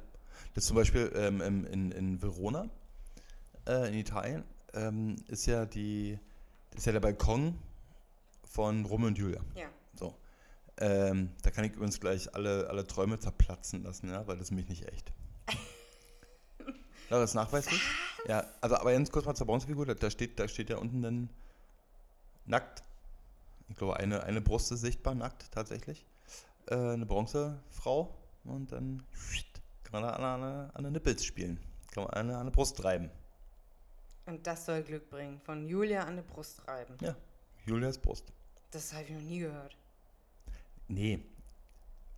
[0.54, 2.70] Das zum Beispiel ähm, in, in Verona,
[3.68, 6.20] äh, in Italien, ähm, ist ja die,
[6.76, 7.58] ist ja der Balkon
[8.44, 9.42] von Romeo und Julia.
[9.56, 9.68] Ja.
[10.80, 14.52] Ähm, da kann ich übrigens gleich alle, alle Träume zerplatzen lassen, ja, weil das ist
[14.52, 15.12] nämlich nicht echt.
[17.10, 17.82] Ja, das ist nachweislich.
[18.28, 21.02] Ja, also aber ganz kurz mal zur Bronzefigur, da, da, steht, da steht ja unten
[21.02, 21.30] dann
[22.46, 22.84] nackt.
[23.70, 26.06] Ich glaube, eine, eine Brust ist sichtbar, nackt tatsächlich.
[26.66, 28.14] Äh, eine Bronzefrau
[28.44, 29.04] und dann
[29.84, 31.62] kann man an eine, an eine Nippels spielen.
[31.94, 33.10] Kann man an eine, an eine Brust reiben.
[34.26, 35.40] Und das soll Glück bringen.
[35.40, 36.98] Von Julia an die Brust reiben.
[37.00, 37.16] Ja,
[37.66, 38.34] Julias Brust.
[38.72, 39.78] Das habe ich noch nie gehört.
[40.88, 41.20] Nee,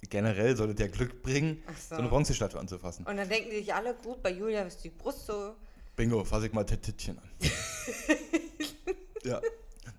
[0.09, 2.01] generell sollte der Glück bringen, so so.
[2.01, 3.05] eine Bronzestatue anzufassen.
[3.05, 5.55] Und dann denken die sich alle, gut, bei Julia ist die Brust so.
[5.95, 7.29] Bingo, fasse ich mal Tit- Tittchen an.
[9.23, 9.41] ja.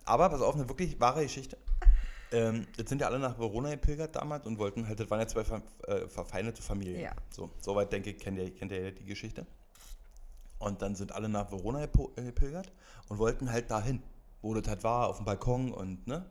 [0.05, 1.57] Aber pass auf, eine wirklich wahre Geschichte.
[2.33, 5.27] Ähm, jetzt sind ja alle nach Verona gepilgert damals und wollten halt, das waren ja
[5.27, 7.01] zwei ver äh, verfeindete Familien.
[7.01, 7.13] Ja.
[7.31, 9.47] So, soweit denke ich, kennt ihr, kennt ihr die Geschichte.
[10.59, 11.89] Und dann sind alle nach Verona äh,
[12.23, 12.71] gepilgert
[13.09, 14.03] und wollten halt dahin,
[14.43, 16.25] wo das halt war, auf dem Balkon und, ne?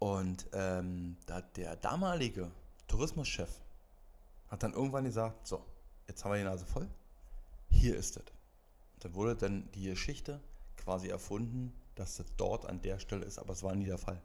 [0.00, 2.50] Und ähm, da der damalige
[2.88, 3.50] Tourismuschef
[4.48, 5.62] hat dann irgendwann gesagt, so,
[6.08, 6.88] jetzt haben wir die Nase voll,
[7.68, 8.24] hier ist es.
[9.00, 10.40] Dann wurde dann die Geschichte
[10.78, 14.22] quasi erfunden, dass es dort an der Stelle ist, aber es war nie der Fall.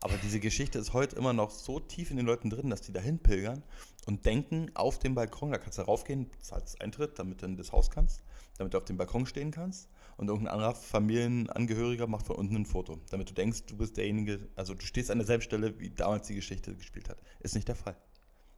[0.00, 2.92] Aber diese Geschichte ist heute immer noch so tief in den Leuten drin, dass die
[2.92, 3.62] dahin pilgern
[4.04, 7.72] und denken, auf dem Balkon, da kannst du raufgehen, zahlst Eintritt, damit du in das
[7.72, 8.22] Haus kannst,
[8.58, 12.66] damit du auf dem Balkon stehen kannst und irgendein anderer Familienangehöriger macht von unten ein
[12.66, 16.26] Foto, damit du denkst, du bist derjenige, also du stehst an derselben Stelle, wie damals
[16.26, 17.18] die Geschichte gespielt hat.
[17.40, 17.96] Ist nicht der Fall.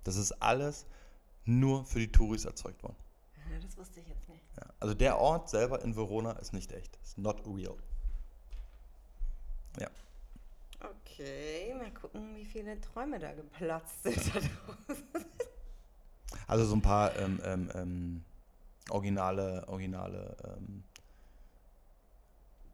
[0.04, 0.86] Das ist alles
[1.44, 2.96] nur für die Touris erzeugt worden.
[3.62, 4.42] Das wusste ich jetzt nicht.
[4.56, 6.98] Ja, also der Ort selber in Verona ist nicht echt.
[7.02, 7.76] Ist not real.
[9.80, 9.88] Ja.
[10.80, 14.32] Okay, mal gucken, wie viele Träume da geplatzt sind.
[16.46, 18.24] Also so ein paar ähm, ähm, ähm,
[18.90, 20.84] originale, originale, ähm,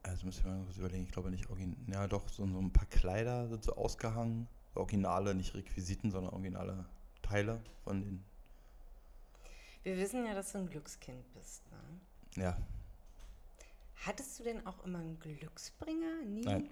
[0.02, 2.72] also müsste ich mal kurz überlegen, ich glaube nicht original, ja doch, so, so ein
[2.72, 6.86] paar Kleider sind so ausgehangen, originale, nicht Requisiten, sondern originale
[7.22, 8.24] Teile von den,
[9.82, 11.62] Wir wissen ja, dass du ein Glückskind bist.
[11.70, 12.42] Ne?
[12.42, 12.56] ja,
[14.04, 16.24] Hattest du denn auch immer einen Glücksbringer?
[16.26, 16.42] Nie?
[16.42, 16.68] Nein.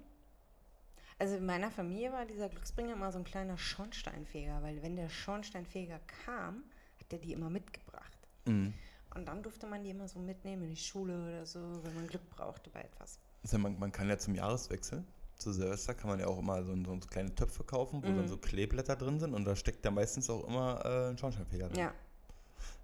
[1.17, 5.07] Also in meiner Familie war dieser Glücksbringer immer so ein kleiner Schornsteinfeger, weil wenn der
[5.07, 6.63] Schornsteinfeger kam,
[6.99, 8.17] hat der die immer mitgebracht.
[8.45, 8.73] mhm.
[9.15, 12.07] Und dann durfte man die immer so mitnehmen in die Schule oder so, wenn man
[12.07, 13.19] Glück brauchte bei etwas.
[13.43, 15.03] Also man, man kann ja zum Jahreswechsel,
[15.37, 18.17] zu Silvester, kann man ja auch immer so, so kleine Töpfe kaufen, wo Mhm.
[18.17, 21.67] dann so Kleeblätter drin sind und da steckt ja meistens auch immer äh, ein Schornsteinfeger
[21.69, 21.79] drin.
[21.79, 21.93] Ja,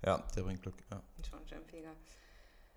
[0.06, 0.98] Ja, der bringt Glück, ja.
[1.18, 1.92] ein Schornsteinfeger.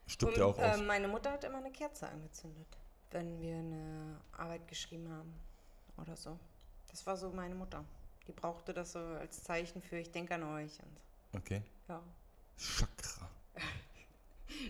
[0.07, 0.79] Stimmt ja auch aus.
[0.79, 2.67] äh, meine Mutter hat immer eine Kerze angezündet,
[3.11, 5.33] wenn wir eine Arbeit geschrieben haben
[5.97, 6.39] oder so.
[6.89, 7.85] Das war so meine Mutter.
[8.27, 10.79] Die brauchte das so als Zeichen für ich denke an euch.
[10.81, 11.63] Und Okay.
[11.89, 12.01] ja.
[12.59, 13.00] Chakra.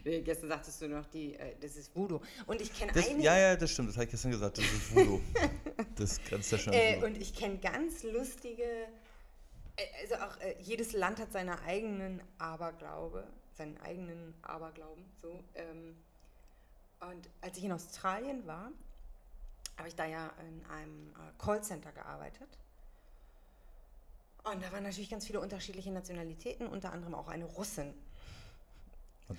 [0.04, 2.20] Gestern sagtest du noch, die, äh, das ist Voodoo.
[2.46, 3.22] Und ich kenne eine.
[3.22, 3.88] ja, ja, das stimmt.
[3.88, 4.58] Das habe ich gestern gesagt.
[4.58, 5.20] Das ist Voodoo.
[5.96, 6.72] das grenzt ja schon.
[6.72, 12.22] Äh, und ich kenne ganz lustige, äh, also auch äh, jedes Land hat seine eigenen
[12.38, 13.26] Aberglaube,
[13.56, 15.04] seinen eigenen Aberglauben.
[15.20, 15.42] So.
[15.54, 15.96] Ähm,
[17.00, 18.70] und als ich in Australien war,
[19.76, 22.48] habe ich da ja in einem äh, Callcenter gearbeitet.
[24.44, 27.92] Und da waren natürlich ganz viele unterschiedliche Nationalitäten, unter anderem auch eine Russin.
[29.28, 29.36] Ja.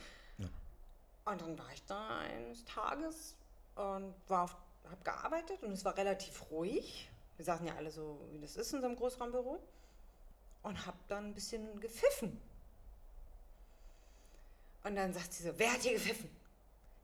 [1.25, 3.35] Und dann war ich da eines Tages
[3.75, 4.55] und habe
[5.03, 7.09] gearbeitet und es war relativ ruhig.
[7.37, 9.61] Wir saßen ja alle so, wie das ist in so einem Großraumbüro.
[10.63, 12.39] Und habe dann ein bisschen gepfiffen.
[14.83, 16.29] Und dann sagt sie so, wer hat hier gepfiffen?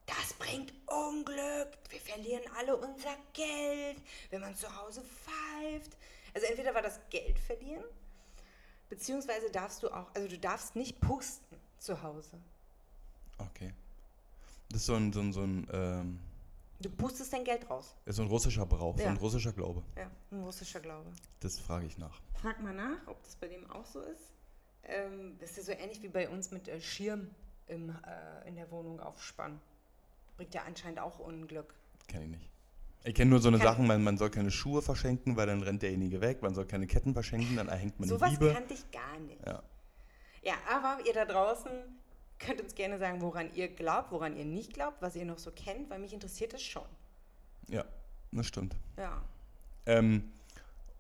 [0.06, 1.78] Das bringt Unglück.
[1.90, 3.98] Wir verlieren alle unser Geld,
[4.30, 5.98] wenn man zu Hause pfeift.
[6.34, 7.84] Also entweder war das Geld verlieren,
[8.90, 12.40] beziehungsweise darfst du auch, also du darfst nicht pusten zu Hause.
[13.40, 13.74] Okay.
[14.70, 16.20] Das ist so ein, so ein, so ein, ähm,
[16.80, 17.96] Du pustest dein Geld raus.
[18.06, 19.10] ist so ein russischer Brauch, so Ja.
[19.10, 19.82] ein russischer Glaube.
[19.96, 21.10] Ja, ein russischer Glaube.
[21.40, 22.22] Das frage ich nach.
[22.42, 24.32] Frag mal nach, ob das bei dem auch so ist.
[24.84, 27.30] Ähm, das ist ja so ähnlich wie bei uns mit äh, Schirm
[27.68, 29.60] im, äh, in der Wohnung aufspannen.
[30.36, 31.74] Bringt ja anscheinend auch Unglück.
[32.08, 32.50] Kenne ich nicht.
[33.06, 35.64] Ich kenne nur so eine Kann- Sachen, man, man soll keine Schuhe verschenken, weil dann
[35.64, 36.42] rennt derjenige weg.
[36.44, 38.54] Man soll keine Ketten verschenken, dann erhängt man Sowas die Liebe.
[38.54, 39.44] kannte ich gar nicht.
[39.46, 39.64] Ja.
[40.44, 41.72] Ja, aber ihr da draußen
[42.40, 45.52] könnt uns gerne sagen, woran ihr glaubt, woran ihr nicht glaubt, was ihr noch so
[45.52, 46.86] kennt, weil mich interessiert das schon.
[47.68, 47.86] ja,
[48.32, 48.76] das stimmt.
[48.98, 49.22] Ja.
[49.86, 50.32] Ähm,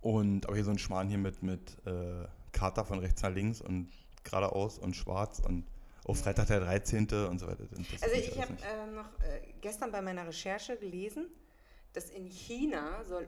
[0.02, 3.62] und aber hier so ein Schmarrn hier mit, mit äh, Kater von rechts nach links
[3.62, 3.92] und
[4.24, 5.66] geradeaus und schwarz und
[6.06, 7.08] oh, Freitag der 13.
[7.28, 7.66] und so weiter.
[8.02, 11.28] Also ich habe äh, noch äh, gestern bei meiner Recherche gelesen,
[11.94, 13.28] dass in China soll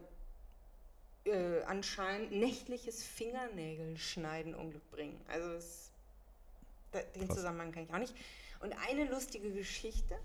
[1.26, 5.20] äh, anscheinend nächtliches Fingernägelschneiden Unglück bringen.
[5.28, 5.92] Also es,
[6.94, 7.38] den Krass.
[7.38, 8.16] Zusammenhang kann ich auch nicht.
[8.60, 10.18] Und eine lustige Geschichte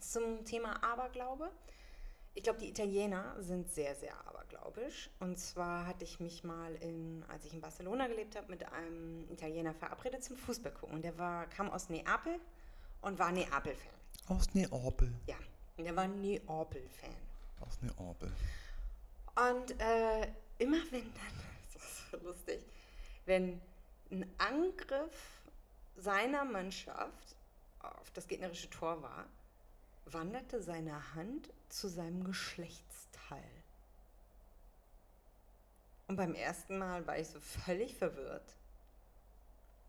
[0.00, 1.50] zum Thema Aberglaube.
[2.34, 5.10] Ich glaube, die Italiener sind sehr, sehr abergläubisch.
[5.20, 9.26] Und zwar hatte ich mich mal, in, als ich in Barcelona gelebt habe, mit einem
[9.30, 10.96] Italiener verabredet zum Fußball gucken.
[10.96, 12.38] Und der war, kam aus Neapel
[13.00, 13.94] und war Neapel-Fan.
[14.28, 15.12] Aus Neapel.
[15.26, 15.36] Ja,
[15.76, 17.14] und der war Neapel-Fan.
[17.60, 18.30] Aus Neapel.
[19.36, 21.40] Und äh, immer wenn dann,
[21.74, 22.60] das ist so lustig,
[23.24, 23.60] wenn
[24.10, 25.35] ein Angriff
[25.96, 27.36] seiner Mannschaft
[27.80, 29.26] auf das gegnerische Tor war,
[30.06, 33.50] wanderte seine Hand zu seinem Geschlechtsteil.
[36.08, 38.54] Und beim ersten Mal war ich so völlig verwirrt.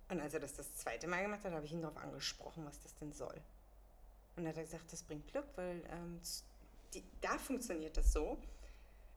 [0.09, 2.79] Und als er das das zweite Mal gemacht hat, habe ich ihn darauf angesprochen, was
[2.79, 3.35] das denn soll.
[4.35, 6.19] Und dann hat er gesagt, das bringt Glück, weil ähm,
[6.93, 8.37] die, da funktioniert das so.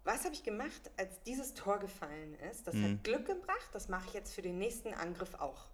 [0.04, 2.66] Was habe ich gemacht, als dieses Tor gefallen ist?
[2.66, 2.84] Das Mhm.
[2.84, 5.66] hat Glück gebracht, das mache ich jetzt für den nächsten Angriff auch.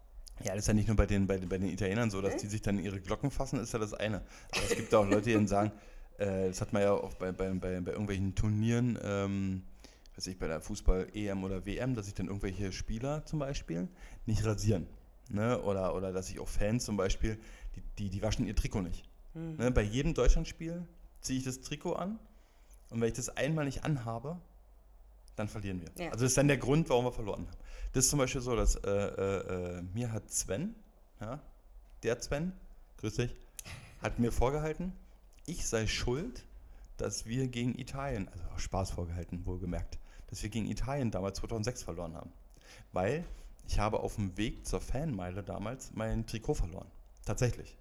[0.45, 2.35] Ja, das ist ja nicht nur bei den, bei, den- bei den Italienern so, dass
[2.35, 2.41] Hm?
[2.41, 4.19] die sich dann ihre Glocken fassen, ist ja das eine.
[4.53, 5.73] Aber es gibt auch Leute, die dann sagen,
[6.19, 9.63] äh, das hat man ja auch bei, bei, bei, bei irgendwelchen Turnieren, ähm,
[10.17, 13.89] weiß ich, bei der Fußball-EM oder WM, dass sich dann irgendwelche Spieler zum Beispiel
[14.27, 14.87] nicht rasieren.
[15.31, 15.61] Ne?
[15.63, 17.39] Oder, oder dass sich auch Fans zum Beispiel,
[17.75, 19.09] die, die, die waschen ihr Trikot nicht.
[19.35, 19.57] Hm.
[19.57, 19.71] Ne?
[19.71, 20.87] Bei jedem Deutschlandspiel
[21.21, 22.19] ziehe ich das Trikot an
[22.91, 24.39] und wenn ich das einmal nicht anhabe,
[25.37, 25.91] dann verlieren wir.
[26.05, 26.11] Ja.
[26.11, 27.57] Also das ist dann der Grund, warum wir verloren haben.
[27.93, 30.75] Das ist zum Beispiel so, dass äh, äh, äh, mir hat Sven,
[31.21, 31.41] ja,
[32.03, 32.53] der Sven,
[32.99, 33.35] grüß dich,
[34.03, 34.93] hat mir vorgehalten,
[35.47, 36.45] ich sei schuld,
[36.97, 41.83] dass wir gegen Italien, also auch Spaß vorgehalten, wohlgemerkt, dass wir gegen Italien damals 2006
[41.83, 42.33] verloren haben.
[42.93, 43.25] Weil
[43.69, 46.91] ich habe auf dem Weg zur Fanmeile damals mein Trikot verloren.
[47.25, 47.77] Tatsächlich.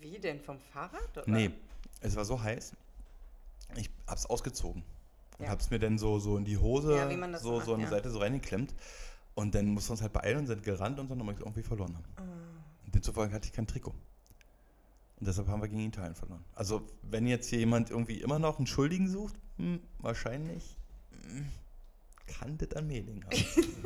[0.00, 1.16] Wie denn, vom Fahrrad?
[1.16, 1.24] Oder?
[1.26, 1.50] Nee,
[2.00, 2.72] es war so heiß.
[3.76, 4.82] Ich hab's ausgezogen.
[5.38, 5.50] Und Ja.
[5.50, 7.84] hab's mir dann so, so in die Hose, Ja, so so, macht, so an die
[7.84, 7.90] ja.
[7.90, 8.74] Seite so reingeklemmt.
[9.34, 11.62] Und dann mussten wir uns halt beeilen und sind gerannt und dann haben wir irgendwie
[11.62, 12.04] verloren haben.
[12.16, 12.22] Ah.
[12.86, 13.90] Und demzufolge hatte ich kein Trikot.
[15.18, 16.44] Und deshalb haben wir gegen Italien verloren.
[16.54, 20.76] Also, wenn jetzt hier jemand irgendwie immer noch einen Schuldigen sucht, hm, wahrscheinlich
[21.10, 21.46] hm,
[22.26, 23.24] kann das an liegen.
[23.24, 23.32] haben.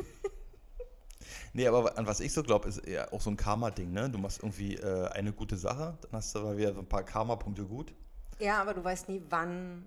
[1.53, 3.91] nee, aber an was ich so glaube, ist eher auch so ein Karma-Ding.
[3.91, 4.09] Ne?
[4.09, 7.03] Du machst irgendwie äh, eine gute Sache, dann hast du aber wieder so ein paar
[7.03, 7.93] Karma-Punkte gut.
[8.39, 9.85] Ja, aber du weißt nie, wann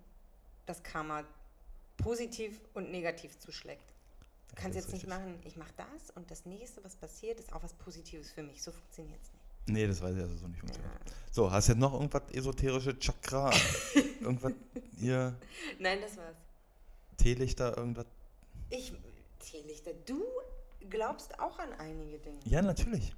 [0.66, 1.22] das Karma
[2.02, 3.82] positiv und negativ zuschlägt.
[4.48, 7.40] Du Ja, kannst das jetzt nicht machen, ich mache das und das nächste, was passiert,
[7.40, 8.62] ist auch was Positives für mich.
[8.62, 9.42] So funktioniert es nicht.
[9.68, 10.92] Nee, das weiß ich also so nicht funktioniert.
[10.92, 11.12] Ja.
[11.30, 13.52] So, hast du jetzt noch irgendwas esoterische Chakra?
[14.20, 14.52] irgendwas
[14.98, 15.34] hier?
[15.78, 16.36] Nein, das war's.
[17.16, 18.06] Teelichter, irgendwas?
[18.70, 18.92] Ich,
[19.38, 20.24] Teelichter, du
[20.90, 22.38] glaubst auch an einige Dinge.
[22.44, 23.14] Ja, natürlich.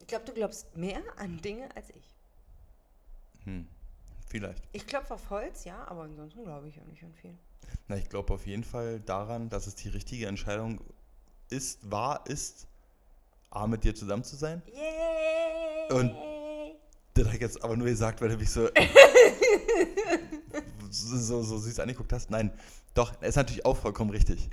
[0.00, 2.04] Ich glaube, du glaubst mehr an Dinge als ich.
[3.44, 3.68] Hm,
[4.28, 4.62] vielleicht.
[4.72, 7.34] Ich klopfe auf Holz, ja, aber ansonsten glaube ich ja nicht an viel.
[7.88, 10.80] Na, ich glaube auf jeden Fall daran, dass es die richtige Entscheidung
[11.50, 12.66] ist, war, ist,
[13.50, 14.62] A, mit dir zusammen zu sein.
[14.66, 15.92] Yay!
[15.98, 16.14] Und-
[17.14, 18.68] Das habe ich jetzt aber nur gesagt, weil du mich so,
[20.90, 22.30] so, so süß angeguckt hast.
[22.30, 22.52] Nein,
[22.94, 24.48] doch, ist natürlich auch vollkommen richtig.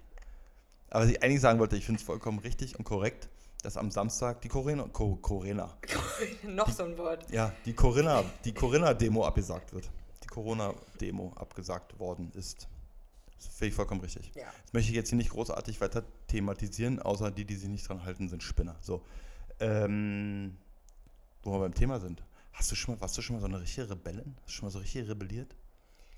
[0.89, 3.29] Aber was ich eigentlich sagen wollte, ich finde es vollkommen richtig und korrekt,
[3.65, 5.75] dass am Samstag die Corinna, Co Corinna,
[6.43, 7.29] Noch so ein Wort.
[7.31, 9.89] ja, die Corinna, die Corinna-Demo abgesagt wird.
[10.23, 12.67] Die Corona-Demo abgesagt worden ist.
[13.37, 14.31] Das finde ich vollkommen richtig.
[14.35, 14.45] Ja.
[14.63, 18.05] Das möchte ich jetzt hier nicht großartig weiter thematisieren, außer die, die sich nicht dran
[18.05, 18.75] halten, sind Spinner.
[18.81, 19.03] So.
[19.59, 20.57] Ähm,
[21.41, 22.23] wo wir beim Thema sind.
[22.53, 24.35] Hast du schon mal, warst du schon mal so eine richtige Rebellin?
[24.41, 25.55] Hast du schon mal so richtig rebelliert?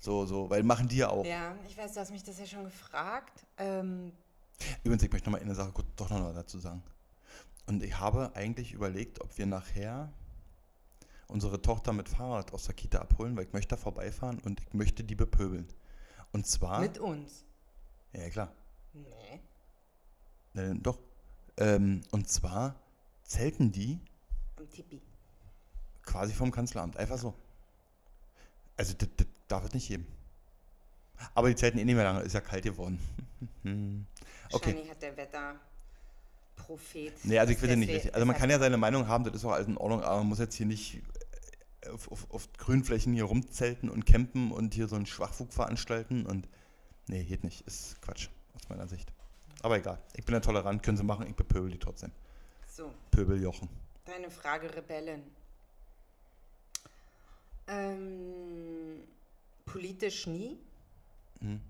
[0.00, 1.24] So, so, weil machen die ja auch.
[1.24, 3.46] Ja, ich weiß, du hast mich das ja schon gefragt.
[3.56, 4.12] Ähm,
[4.84, 6.82] Übrigens, ich möchte noch mal eine Sache kurz doch noch dazu sagen.
[7.68, 10.10] Und ich habe eigentlich überlegt, ob wir nachher
[11.26, 14.72] unsere Tochter mit Fahrrad aus der Kita abholen, weil ich möchte da vorbeifahren und ich
[14.72, 15.68] möchte die bepöbeln.
[16.32, 16.80] Und zwar.
[16.80, 17.44] mit uns.
[18.14, 18.52] ja, klar.
[18.94, 19.40] Nee.
[20.54, 20.98] Äh, doch.
[21.58, 22.74] Ähm, und zwar
[23.24, 24.00] zelten die
[24.56, 25.02] Am Tipi.
[26.04, 26.96] quasi vom Kanzleramt.
[26.96, 27.34] Einfach so.
[28.78, 30.06] Also, das, das darf es nicht geben.
[31.34, 32.20] Aber die zelten eh nicht mehr lange.
[32.20, 32.98] Ist ja kalt geworden.
[33.62, 34.06] okay.
[34.52, 35.12] Wahrscheinlich hat der
[36.58, 37.24] Wetterprophet.
[37.24, 38.14] Nee, also ich finde nicht.
[38.14, 40.26] Also man kann ja seine Meinung haben, das ist auch alles in Ordnung, aber man
[40.26, 41.00] muss jetzt hier nicht
[41.82, 46.26] äh, auf, auf, auf Grünflächen hier rumzelten und campen und hier so einen Schwachfug veranstalten
[46.26, 46.48] und
[47.08, 47.66] nee, geht nicht.
[47.66, 49.12] Ist Quatsch, aus meiner Sicht.
[49.62, 52.12] Aber egal, ich bin ja tolerant, können sie machen, ich bepöbel die trotzdem.
[52.70, 53.68] So, Pöbeljochen.
[54.04, 55.22] deine Frage, Rebellen.
[57.66, 59.00] Ähm,
[59.66, 60.58] politisch nie.
[61.40, 61.60] Hm.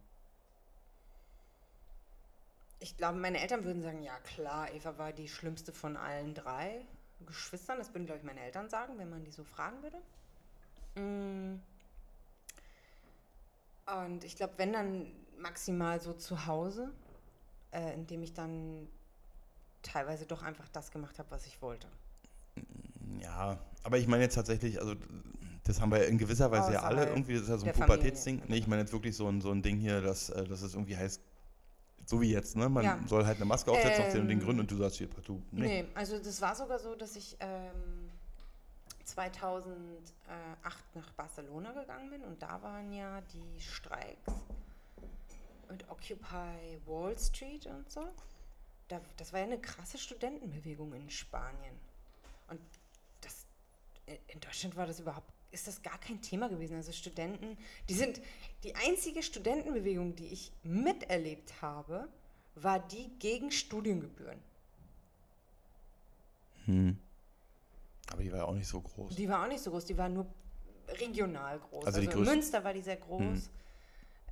[2.81, 6.85] Ich glaube, meine Eltern würden sagen, ja klar, Eva war die schlimmste von allen drei
[7.27, 7.79] Geschwistern.
[7.79, 9.99] Das würden, glaube ich, meine Eltern sagen, wenn man die so fragen würde.
[10.95, 11.61] Mm.
[14.05, 15.07] Und ich glaube, wenn dann
[15.39, 16.93] maximal so zu Hause,
[17.73, 18.89] äh, indem ich dann
[19.83, 21.89] teilweise doch einfach das gemacht habe, was ich wollte.
[23.21, 24.95] Ja, aber ich meine jetzt tatsächlich, also
[25.65, 27.73] das haben wir in gewisser Weise ja alle Außerhalb irgendwie, das ist ja so ein
[27.73, 28.43] Pubertätsding.
[28.49, 30.75] Nee, ich meine jetzt wirklich so ein, so ein Ding hier, dass, äh, dass es
[30.75, 31.23] irgendwie heißt,
[32.09, 32.71] so wie jetzt, ne?
[32.71, 32.99] Man Ja.
[33.07, 35.11] soll halt eine Maske aufsetzen aus den und den Ähm, Gründen und du sagst hier
[35.11, 35.43] partout.
[35.51, 35.83] Nee.
[35.83, 38.11] Nee, also das war sogar so, dass ich ähm,
[39.05, 44.33] 2008 nach Barcelona gegangen bin und da waren ja die Streiks
[45.69, 48.09] und Occupy Wall Street und so.
[48.89, 51.75] Da, das war ja eine krasse Studentenbewegung in Spanien.
[52.49, 52.61] Und
[53.21, 53.45] das,
[54.29, 56.77] in Deutschland war das überhaupt, ist das gar kein Thema gewesen.
[56.77, 57.57] Also Studenten,
[57.89, 58.21] die sind,
[58.65, 62.09] die einzige Studentenbewegung, die ich miterlebt habe,
[62.55, 64.39] war die gegen Studiengebühren.
[66.67, 66.99] Hm.
[68.11, 69.15] Aber die war ja auch nicht so groß.
[69.17, 70.27] Die war auch nicht so groß, die war nur
[70.89, 71.85] regional groß.
[71.87, 73.43] Also Also, Münster war die sehr groß, Mhm.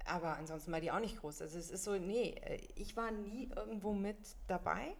[0.07, 1.42] aber ansonsten war die auch nicht groß.
[1.42, 4.16] Also es ist so, nee, äh, ich war nie irgendwo mit
[4.48, 4.94] dabei.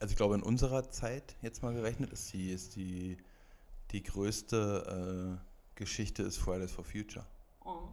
[0.00, 3.18] Also ich glaube, in unserer Zeit, jetzt mal gerechnet, ist die, ist die,
[3.90, 7.26] die größte äh, Geschichte ist Fridays for Future.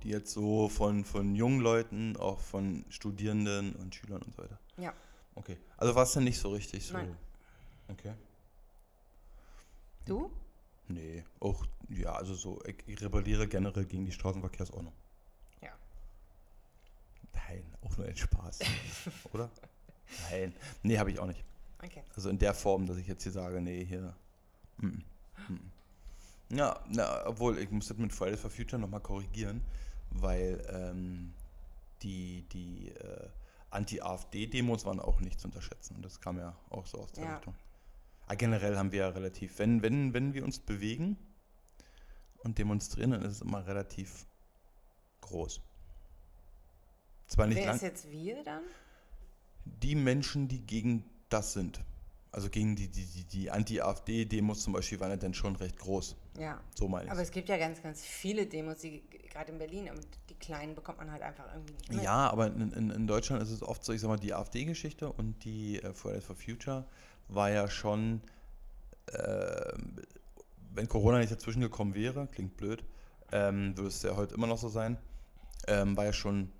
[0.03, 4.59] Die jetzt so von, von jungen Leuten, auch von Studierenden und Schülern und so weiter.
[4.77, 4.93] Ja.
[5.35, 5.57] Okay.
[5.77, 6.93] Also war es denn nicht so richtig so?
[6.93, 7.15] Nein.
[7.87, 8.13] Okay.
[10.05, 10.31] Du?
[10.87, 14.93] Nee, auch, ja, also so, ich, rebelliere generell gegen die Straßenverkehrsordnung.
[15.61, 15.71] Ja.
[17.33, 18.59] Nein, auch nur ein Spaß.
[19.33, 19.51] Oder?
[20.31, 20.55] Nein.
[20.81, 21.43] Nee, habe ich auch nicht.
[21.83, 22.01] Okay.
[22.15, 24.15] Also in der Form, dass ich jetzt hier sage, nee, hier.
[24.77, 25.03] mm, mm.
[26.51, 29.61] Ja, na, obwohl, ich muss das mit Fridays for Future nochmal korrigieren,
[30.09, 31.33] weil ähm,
[32.01, 33.29] die, die äh,
[33.69, 35.95] Anti-AfD-Demos waren auch nicht zu unterschätzen.
[35.95, 37.35] Und das kam ja auch so aus der Ja.
[37.35, 37.53] Richtung.
[38.25, 41.17] Aber generell haben wir ja relativ, wenn, wenn, wenn wir uns bewegen
[42.43, 44.25] und demonstrieren, dann ist es immer relativ
[45.21, 45.61] groß.
[47.27, 48.63] Zwar nicht Wer lang, ist jetzt wir dann?
[49.65, 51.81] die Menschen, die gegen das sind.
[52.31, 56.15] Also gegen die, die, die, die Anti-AfD-Demos zum Beispiel waren ja dann schon recht groß.
[56.39, 56.59] Ja.
[56.75, 57.11] So meine ich.
[57.11, 60.73] Aber es gibt ja ganz, ganz viele Demos, die gerade in Berlin, und die kleinen
[60.73, 62.03] bekommt man halt einfach irgendwie nicht mit.
[62.03, 65.11] Ja, aber in, in, in Deutschland ist es oft so, ich sag mal, die AfD-Geschichte
[65.11, 66.85] und die äh, Fridays for Future
[67.27, 68.21] war ja schon,
[69.07, 69.73] äh,
[70.73, 72.83] wenn Corona nicht dazwischen gekommen wäre, klingt blöd,
[73.31, 74.97] ähm, würde es ja heute immer noch so sein,
[75.67, 76.51] ähm, war ja schon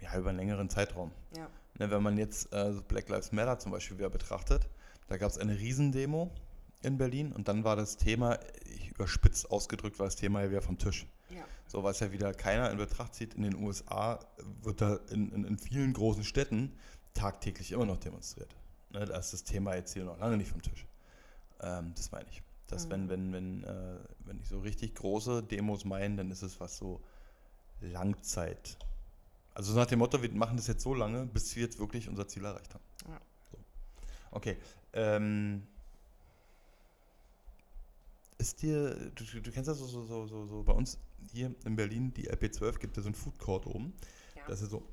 [0.00, 1.12] ja, über einen längeren Zeitraum.
[1.36, 1.48] Ja.
[1.78, 4.68] Ne, wenn man jetzt äh, Black Lives Matter zum Beispiel wieder betrachtet,
[5.08, 6.30] da gab es eine Riesendemo
[6.82, 8.38] in Berlin und dann war das Thema,
[8.94, 11.06] überspitzt ausgedrückt, war das Thema ja wieder vom Tisch.
[11.30, 11.44] Ja.
[11.66, 14.20] So, was ja wieder keiner in Betracht zieht, in den USA
[14.62, 16.72] wird da in, in, in vielen großen Städten
[17.14, 18.54] tagtäglich immer noch demonstriert.
[18.90, 20.86] Ne, da ist das Thema jetzt hier noch lange nicht vom Tisch.
[21.60, 22.42] Ähm, das meine ich.
[22.68, 22.90] Dass Mhm.
[22.90, 26.76] wenn, wenn, wenn, äh, wenn ich so richtig große Demos meine, dann ist es was
[26.76, 27.00] so
[27.80, 28.76] Langzeit.
[29.54, 32.08] Also so nach dem Motto, wir machen das jetzt so lange, bis wir jetzt wirklich
[32.08, 32.84] unser Ziel erreicht haben.
[33.08, 33.20] Ja.
[33.50, 33.58] So.
[34.32, 34.56] Okay.
[34.92, 35.66] Ähm,
[38.44, 40.98] ist dir, du, du kennst das so, so, so, so, bei uns
[41.32, 43.94] hier in Berlin, die LP12 gibt es so einen Food Court oben.
[44.36, 44.42] Ja.
[44.48, 44.86] Das ist so,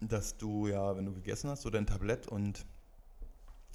[0.00, 2.66] dass du ja, wenn du gegessen hast, so dein Tablett und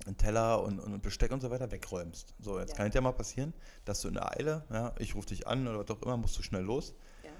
[0.05, 2.35] ein Teller und, und Besteck und so weiter wegräumst.
[2.39, 2.75] So, jetzt Ja.
[2.77, 3.53] kann es ja mal passieren,
[3.85, 6.37] dass du in der Eile, ja, ich rufe dich an oder was auch immer, musst
[6.37, 6.93] du schnell los,
[7.23, 7.31] Ja.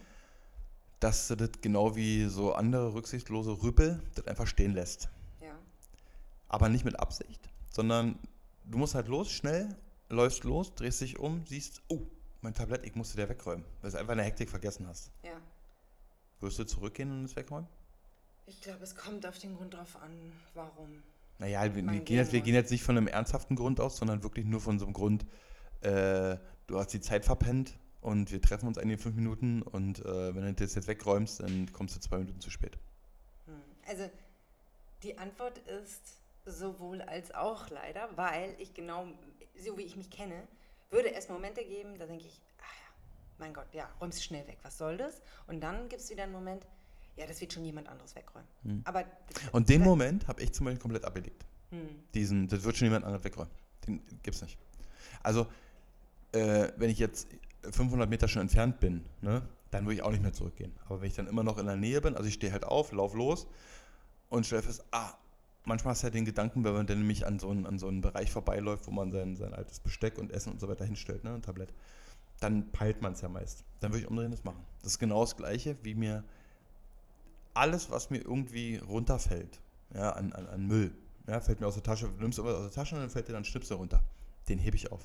[0.99, 5.09] dass du das genau wie so andere rücksichtslose Rüppel das einfach stehen lässt.
[5.39, 5.55] Ja.
[6.49, 8.17] Aber nicht mit Absicht, sondern
[8.65, 9.75] du musst halt los, schnell,
[10.09, 12.01] läufst los, drehst dich um, siehst, oh,
[12.41, 15.11] mein Tablett, ich musste der wegräumen, weil du es einfach in der Hektik vergessen hast.
[15.23, 15.39] Ja.
[16.39, 17.67] Wirst du zurückgehen und es wegräumen?
[18.45, 21.03] Ich glaube, es kommt auf den Grund drauf an, warum.
[21.39, 24.23] Naja, wir, wir, gehen jetzt, wir Gehen jetzt nicht von einem ernsthaften Grund aus, sondern
[24.23, 25.25] wirklich nur von so einem Grund,
[25.81, 26.37] äh,
[26.67, 30.43] du hast die Zeit verpennt und wir treffen uns in fünf Minuten und äh, wenn
[30.43, 32.77] du das jetzt wegräumst, dann kommst du zwei Minuten zu spät.
[33.45, 33.61] Hm.
[33.87, 34.09] Also
[35.03, 39.07] die Antwort ist sowohl als auch leider, weil ich genau,
[39.57, 40.47] so wie ich mich kenne,
[40.89, 42.93] würde es Momente geben, da denke ich, ah ja,
[43.39, 45.21] mein Gott, ja, räumst schnell weg, was soll das?
[45.47, 46.65] Und dann gibt es wieder einen Moment,
[47.15, 48.47] ja, das wird schon jemand anderes wegräumen.
[48.63, 48.81] Hm.
[48.85, 49.03] Aber
[49.51, 51.45] Und den Moment habe ich zum Beispiel komplett abgelegt.
[51.71, 51.89] Hm.
[52.13, 53.51] Diesen, das wird schon jemand anderes wegräumen.
[53.85, 54.57] Den gibt's nicht.
[55.23, 55.47] Also,
[56.31, 57.27] äh, wenn ich jetzt
[57.63, 59.41] 500 Meter schon entfernt bin, ne,
[59.71, 60.73] dann würde ich auch nicht mehr zurückgehen.
[60.85, 62.91] Aber wenn ich dann immer noch in der Nähe bin, also ich stehe halt auf,
[62.91, 63.47] lauf los
[64.29, 65.13] und stelle fest, ah,
[65.67, 67.87] manchmal hast du ja den Gedanken, wenn man dann nämlich an so einen, an so
[67.87, 71.23] einen Bereich vorbeiläuft, wo man sein, sein altes Besteck und Essen und so weiter hinstellt,
[71.23, 71.73] ne, ein Tablett,
[72.39, 73.63] dann peilt man es ja meist.
[73.79, 74.63] Dann würde ich umdrehen das machen.
[74.81, 76.23] Das ist genau das Gleiche, wie mir
[77.53, 79.59] alles, was mir irgendwie runterfällt,
[79.93, 80.95] ja, an, an, an Müll,
[81.27, 83.27] ja, fällt mir aus der Tasche, du nimmst irgendwas aus der Tasche und dann fällt
[83.27, 84.03] dir dann ein Schnipsel runter.
[84.47, 85.01] Den hebe ich auf.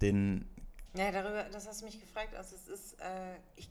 [0.00, 0.46] Den,
[0.96, 2.34] Ja, darüber, das hast du mich gefragt.
[2.34, 3.68] Also es ist, äh, ich,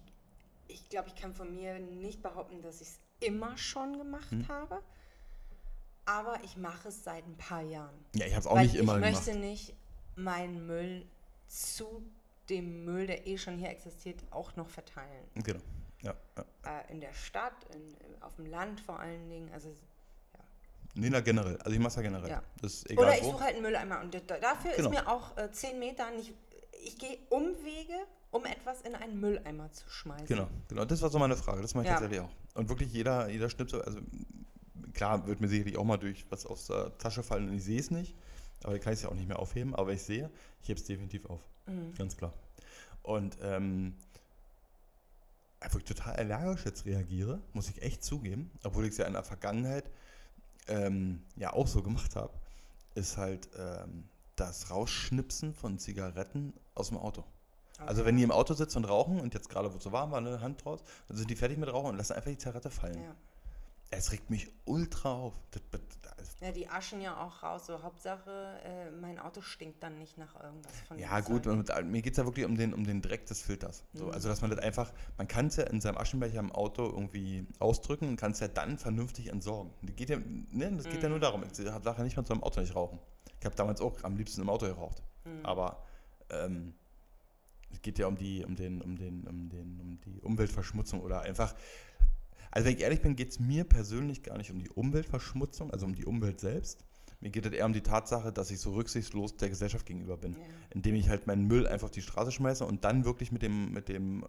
[0.67, 4.47] ich glaube, ich kann von mir nicht behaupten, dass ich es immer schon gemacht Hm.
[4.47, 4.81] habe.
[6.05, 7.93] Aber ich mache es seit ein paar Jahren.
[8.15, 9.25] ja, ich habe es auch Weil nicht immer ich gemacht.
[9.25, 9.73] möchte nicht
[10.15, 11.05] meinen Müll
[11.47, 12.03] zu
[12.49, 15.25] dem Müll, der eh schon hier existiert, auch noch verteilen.
[15.35, 15.59] Genau.
[16.01, 16.45] Ja, ja.
[16.79, 19.51] Äh, in der Stadt, in, auf dem Land vor allen Dingen.
[19.53, 19.73] Also,
[20.95, 21.55] Nee, na generell.
[21.57, 22.29] Also ich mache es ja generell.
[22.29, 22.43] Ja.
[22.61, 24.01] Das ist egal oder ich suche halt einen Mülleimer.
[24.01, 24.89] Und da- dafür Genau.
[24.89, 26.33] ist mir auch äh, 10 Meter nicht.
[26.83, 27.93] Ich gehe Umwege,
[28.31, 30.25] um etwas in einen Mülleimer zu schmeißen.
[30.25, 30.85] Genau, genau.
[30.85, 31.61] Das war so meine Frage.
[31.61, 31.93] Das mache ich Ja.
[31.99, 32.29] tatsächlich auch.
[32.55, 33.99] Und wirklich jeder, jeder Schnipsel, also
[34.93, 37.79] klar, wird mir sicherlich auch mal durch was aus der Tasche fallen und ich sehe
[37.79, 38.15] es nicht.
[38.63, 39.75] Aber dann kann ich es ja auch nicht mehr aufheben.
[39.75, 40.29] Aber ich sehe,
[40.61, 41.41] ich hebe es definitiv auf.
[41.65, 41.93] Mhm.
[41.95, 42.33] Ganz klar.
[43.03, 43.95] Und ähm,
[45.71, 49.13] wo ich total allergisch jetzt reagiere, muss ich echt zugeben, obwohl ich es ja in
[49.13, 49.89] der Vergangenheit
[50.67, 52.33] ähm, ja auch so gemacht habe,
[52.95, 57.23] ist halt ähm, das Rausschnipsen von Zigaretten aus dem Auto.
[57.85, 60.11] Also wenn die im Auto sitzen und rauchen und jetzt gerade, wo es so warm
[60.11, 62.69] war, eine Hand draus, dann sind die fertig mit Rauchen und lassen einfach die Zigarette
[62.69, 63.01] fallen.
[63.01, 63.15] Ja.
[63.91, 65.33] Es regt mich ultra auf.
[65.51, 65.81] Das, das,
[66.17, 67.65] das, ja, die aschen ja auch raus.
[67.65, 72.01] So Hauptsache, äh, mein Auto stinkt dann nicht nach irgendwas von ja gut, mit, mir
[72.01, 73.83] geht es ja wirklich um den, um den Dreck des Filters.
[73.93, 74.11] So, Mhm.
[74.11, 77.47] Also dass man das einfach, man kann es ja in seinem Aschenbecher im Auto irgendwie
[77.59, 79.73] ausdrücken und kann es ja dann vernünftig entsorgen.
[79.81, 81.21] Das geht ja, ne, das geht ja nur Mhm.
[81.21, 81.43] darum.
[81.43, 82.99] Ich sage ja nicht mal zu einem Auto nicht rauchen.
[83.39, 85.01] Ich habe damals auch am liebsten im Auto geraucht.
[85.25, 85.45] Mhm.
[85.45, 85.83] Aber
[86.29, 86.73] ähm,
[87.71, 91.21] es geht ja um die, um den, um den, um den, um die Umweltverschmutzung oder
[91.21, 91.55] einfach.
[92.51, 95.85] Also wenn ich ehrlich bin, geht es mir persönlich gar nicht um die Umweltverschmutzung, also
[95.85, 96.83] um die Umwelt selbst.
[97.21, 100.33] Mir geht es eher um die Tatsache, dass ich so rücksichtslos der Gesellschaft gegenüber bin.
[100.33, 100.39] Ja.
[100.69, 103.73] Indem ich halt meinen Müll einfach auf die Straße schmeiße und dann wirklich mit dem,
[103.73, 104.25] mit dem,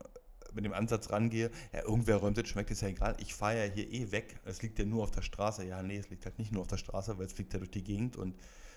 [0.53, 3.73] mit dem Ansatz rangehe, ja, irgendwer räumt das, schmeckt es ja egal, ich fahre ja
[3.73, 5.65] hier eh weg, es liegt ja nur auf der Straße.
[5.65, 7.71] Ja, nee, es liegt halt nicht nur auf der Straße, weil es fliegt ja durch
[7.71, 8.35] die Gegend und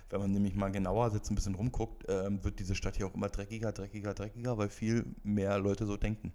[0.09, 3.15] wenn man nämlich mal genauer sitzt, ein bisschen rumguckt, ähm, wird diese Stadt hier auch
[3.15, 6.33] immer dreckiger, dreckiger, dreckiger, weil viel mehr Leute so denken.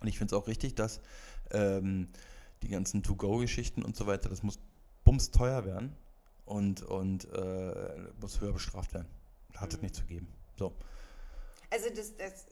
[0.00, 1.00] Und ich finde es auch richtig, dass
[1.50, 2.08] ähm,
[2.62, 4.58] die ganzen To-Go-Geschichten und so weiter, das muss
[5.04, 5.94] bums teuer werden
[6.44, 9.08] und, und äh, muss höher bestraft werden.
[9.56, 9.82] Hat es Mhm.
[9.84, 10.28] nicht zu geben.
[10.56, 10.72] So.
[11.70, 12.46] Also das, das,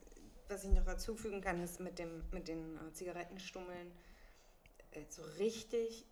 [0.48, 3.90] was ich noch dazufügen kann, ist mit, dem, mit den äh, Zigarettenstummeln,
[4.92, 6.04] äh, so richtig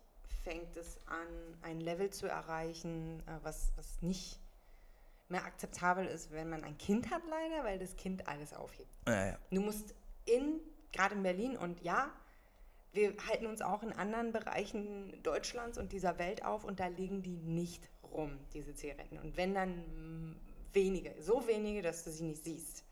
[0.43, 1.27] fängt es an,
[1.63, 4.39] ein Level zu erreichen, äh, was, was nicht
[5.29, 8.93] mehr akzeptabel ist, wenn man ein Kind hat leider, weil das Kind alles aufhebt.
[9.07, 9.39] Ja, ja.
[9.51, 10.59] Du musst in,
[10.95, 12.11] gerade in Berlin und ja,
[12.93, 17.21] wir halten uns auch in anderen Bereichen Deutschlands und dieser Welt auf und da liegen
[17.21, 19.17] die nicht rum, diese Zigaretten.
[19.17, 20.35] Und wenn dann
[20.71, 22.83] wenige, so wenige, dass du sie nicht siehst.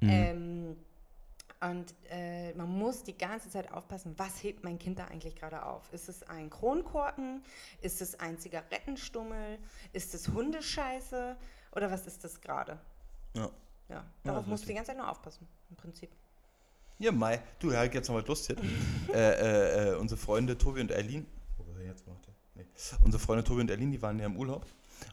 [0.00, 0.10] Mhm.
[0.10, 0.76] Ähm,
[1.60, 5.64] und äh, man muss die ganze Zeit aufpassen, was hebt mein Kind da eigentlich gerade
[5.64, 5.92] auf?
[5.92, 7.44] Ist es ein Kronkorken?
[7.80, 9.58] Ist es ein Zigarettenstummel?
[9.92, 11.36] Ist es Hundescheiße?
[11.74, 12.78] Oder was ist das gerade?
[13.34, 13.48] ja.
[13.88, 16.10] Ja, darauf das musst du die ganze Zeit nur aufpassen, im Prinzip.
[17.02, 18.56] Ja, Mai, du, ja, jetzt noch was lustig.
[19.12, 21.26] äh, äh, äh, unsere Freunde Tobi und Erlin,
[21.58, 21.64] oh?
[22.54, 22.64] Nee.
[23.00, 24.64] Unsere Freunde Tobi und Erlin, die waren ja im Urlaub.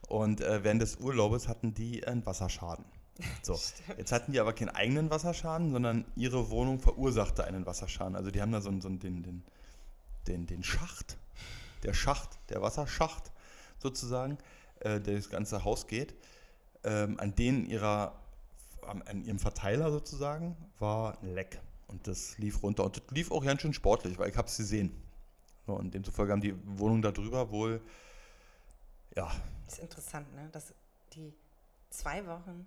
[0.08, 2.86] Und äh, während des Urlaubes hatten die einen Wasserschaden.
[3.42, 3.60] So,
[3.98, 8.16] jetzt hatten die aber keinen eigenen Wasserschaden, sondern ihre Wohnung verursachte einen Wasserschaden.
[8.16, 9.44] Also die haben da so, so den, den,
[10.28, 11.18] den, den Schacht,
[11.84, 13.32] der Schacht, der Wasserschacht
[13.80, 14.38] sozusagen,
[14.82, 16.14] äh, der das ganze Haus geht,
[16.84, 18.14] ähm, an denen ihrer,
[18.88, 21.60] an, an ihrem Verteiler sozusagen, war ein Leck.
[21.90, 22.86] Und das lief runter.
[22.86, 24.92] Und das lief auch ganz schön sportlich, weil ich habe es gesehen.
[25.66, 27.82] So, und demzufolge haben die Wohnungen darüber wohl,
[29.16, 29.32] ja.
[29.66, 30.50] Das ist interessant, ne?
[30.52, 30.74] dass
[31.14, 31.34] die
[31.90, 32.66] zwei Wochen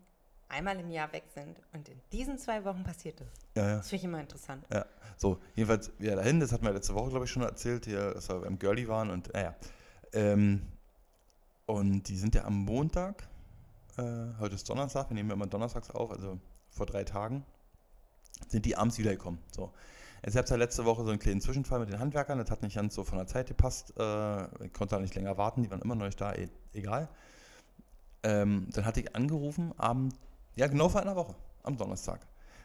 [0.49, 3.29] einmal im Jahr weg sind und in diesen zwei Wochen passiert das.
[3.57, 3.77] Ja, ja.
[3.77, 4.65] Das finde ich immer interessant.
[4.73, 4.85] Ja,
[5.17, 8.29] so, jedenfalls wieder dahin, das hatten wir letzte Woche, glaube ich, schon erzählt, hier, dass
[8.29, 9.55] wir beim Girlie waren und naja.
[10.13, 10.63] Ähm,
[11.67, 13.27] und die sind ja am Montag,
[13.97, 14.03] äh,
[14.39, 17.45] heute ist Donnerstag, wir nehmen ja immer donnerstags auf, also vor drei Tagen,
[18.49, 19.41] sind die abends wiedergekommen.
[19.55, 19.73] So.
[20.25, 22.77] Jetzt gab ja letzte Woche so einen kleinen Zwischenfall mit den Handwerkern, das hat nicht
[22.77, 25.83] ganz so von der Zeit gepasst, äh, ich konnte da nicht länger warten, die waren
[25.83, 27.09] immer noch nicht da, e egal.
[28.23, 30.15] Ähm, dann hatte ich angerufen, abend,
[30.55, 31.35] ja genau vor einer Woche,
[31.65, 32.21] am Donnerstag,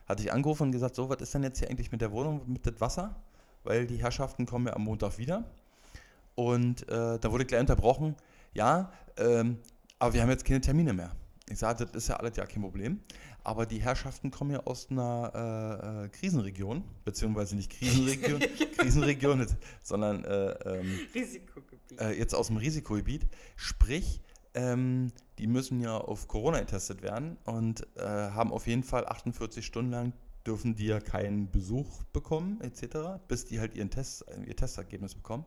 [0.07, 2.41] hatte ich angerufen und gesagt, so, was ist denn jetzt hier eigentlich mit der Wohnung,
[2.45, 3.15] mit dem Wasser?
[3.63, 5.43] Weil die Herrschaften kommen ja am Montag wieder.
[6.35, 8.15] Und äh, da wurde gleich unterbrochen,
[8.53, 9.57] ja, ähm,
[9.97, 11.11] aber wir haben jetzt keine Termine mehr.
[11.49, 12.99] Ich sage, das ist ja alles ja kein Problem.
[13.47, 18.41] Aber die Herrschaften kommen ja aus einer äh, äh, Krisenregion, beziehungsweise nicht Krisenregion,
[18.77, 19.47] Krisenregion,
[19.81, 22.01] sondern äh, ähm, Risikogebiet.
[22.01, 23.25] äh, jetzt aus dem Risikogebiet.
[23.55, 24.19] Sprich,
[24.53, 29.65] ähm, die müssen ja auf Corona getestet werden und äh, haben auf jeden Fall 48
[29.65, 30.13] Stunden lang
[30.45, 35.45] dürfen die ja keinen Besuch bekommen, etc., bis die halt ihren Test, ihr Testergebnis bekommen.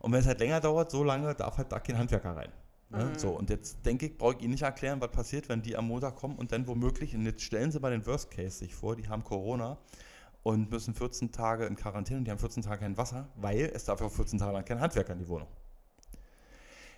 [0.00, 2.52] Und wenn es halt länger dauert, so lange darf halt da kein Handwerker rein.
[2.92, 3.06] Ne?
[3.06, 3.18] Mhm.
[3.18, 5.88] So, und jetzt denke ich, brauche ich Ihnen nicht erklären, was passiert, wenn die am
[5.88, 8.96] Montag kommen und dann womöglich, und jetzt stellen Sie mal den Worst Case sich vor,
[8.96, 9.78] die haben Corona
[10.42, 13.84] und müssen 14 Tage in Quarantäne und die haben 14 Tage kein Wasser, weil es
[13.84, 15.48] darf ja auch 14 Tage lang kein Handwerker in die Wohnung.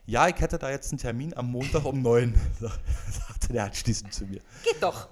[0.06, 4.26] Ja, ich hätte da jetzt einen Termin am Montag um 9, sagte der anschließend zu
[4.26, 4.40] mir.
[4.62, 5.08] Geht doch.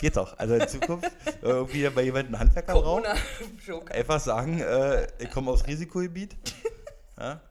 [0.00, 0.36] Geht doch.
[0.38, 1.10] Also in Zukunft
[1.42, 3.94] äh, irgendwie bei jemandem einen Handwerker Corona-Joker.
[3.94, 6.36] einfach sagen, äh, ich komme aus Risikogebiet.
[7.18, 7.42] Ja,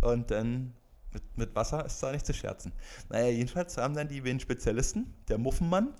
[0.00, 0.74] und dann
[1.18, 2.72] mit, mit Wasser ist da nicht zu scherzen.
[3.08, 5.94] Naja, jedenfalls haben dann die beiden Spezialisten, der Muffenmann,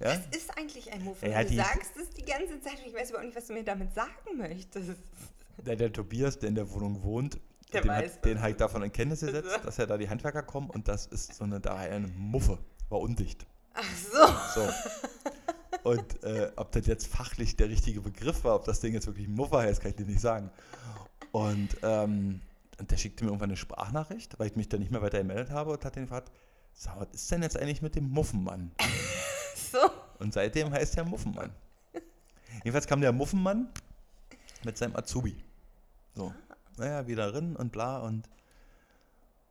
[0.00, 1.30] ja, Was ist eigentlich ein Muffel?
[1.30, 3.64] Ja, du sagst es die ganze Zeit und ich weiß überhaupt nicht, was du mir
[3.64, 4.92] damit sagen möchtest.
[5.58, 7.38] der, der Tobias, der in der Wohnung wohnt,
[7.72, 10.42] Der weiß hat, den habe ich davon in Kenntnis gesetzt, dass ja da die Handwerker
[10.42, 13.46] kommen und das ist so eine, da eine Muffe, war undicht.
[13.74, 14.62] Ach so.
[14.62, 14.68] So.
[15.84, 19.28] Und äh, ob das jetzt fachlich der richtige Begriff war, ob das Ding jetzt wirklich
[19.28, 20.50] Muffer heißt, kann ich dir nicht sagen.
[21.32, 22.40] Und, ähm,
[22.82, 25.50] und der schickte mir irgendwann eine Sprachnachricht, weil ich mich dann nicht mehr weiter gemeldet
[25.50, 26.32] habe und hat den gefragt,
[26.72, 28.72] sag, was ist denn jetzt eigentlich mit dem Muffenmann?
[29.54, 29.78] So.
[30.18, 31.50] Und seitdem heißt er Muffenmann.
[32.56, 33.68] Jedenfalls kam der Muffenmann
[34.64, 35.42] mit seinem Azubi.
[36.14, 36.34] So,
[36.76, 38.28] naja, wieder drin und bla und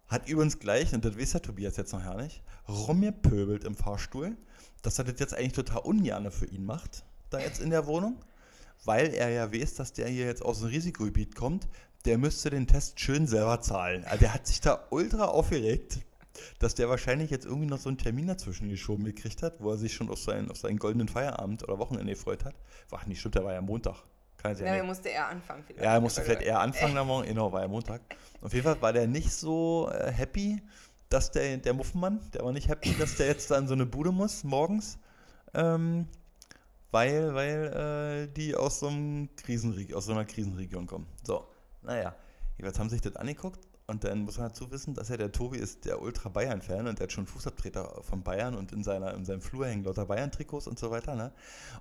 [0.08, 4.36] hat übrigens gleich, und das weiß der Tobias jetzt noch gar nicht, rumgepöbelt im Fahrstuhl,
[4.84, 8.18] dass er das jetzt eigentlich total ungerne für ihn macht, da jetzt in der Wohnung,
[8.84, 11.68] weil er ja weiß, dass der hier jetzt aus dem Risikogebiet kommt,
[12.06, 14.04] der müsste den Test schön selber zahlen.
[14.06, 16.00] Also der hat sich da ultra aufgeregt,
[16.60, 19.78] dass der wahrscheinlich jetzt irgendwie noch so einen Termin dazwischen geschoben gekriegt hat, wo er
[19.78, 22.56] sich schon auf seinen, auf seinen goldenen Feierabend oder Wochenende gefreut hat.
[22.90, 23.96] War nicht stimmt, der war ja Montag.
[24.38, 25.64] Kann ja, Ja, er musste eher anfangen.
[25.66, 25.84] Vielleicht.
[25.84, 27.28] Ja, er musste vielleicht eher anfangen am Morgen.
[27.28, 28.02] Genau, war ja Montag.
[28.42, 30.62] Auf jeden Fall war der nicht so äh, happy,
[31.10, 33.86] dass der, der Muffenmann, der war nicht happy, dass der jetzt da in so eine
[33.86, 34.98] Bude muss, morgens.
[35.54, 36.08] Ähm,
[36.92, 41.08] weil, weil äh, die aus so, einem Krisenreg aus so einer Krisenregion kommen.
[41.24, 41.48] So,
[41.84, 42.16] naja.
[42.58, 45.58] Jeweils haben sich das angeguckt und dann muss man dazu wissen, dass ja der Tobi
[45.58, 49.42] ist der Ultra-Bayern-Fan und der hat schon Fußabtreter von Bayern und in, seiner, in seinem
[49.42, 51.16] Flur hängen lauter Bayern-Trikots und so weiter.
[51.16, 51.32] Ne?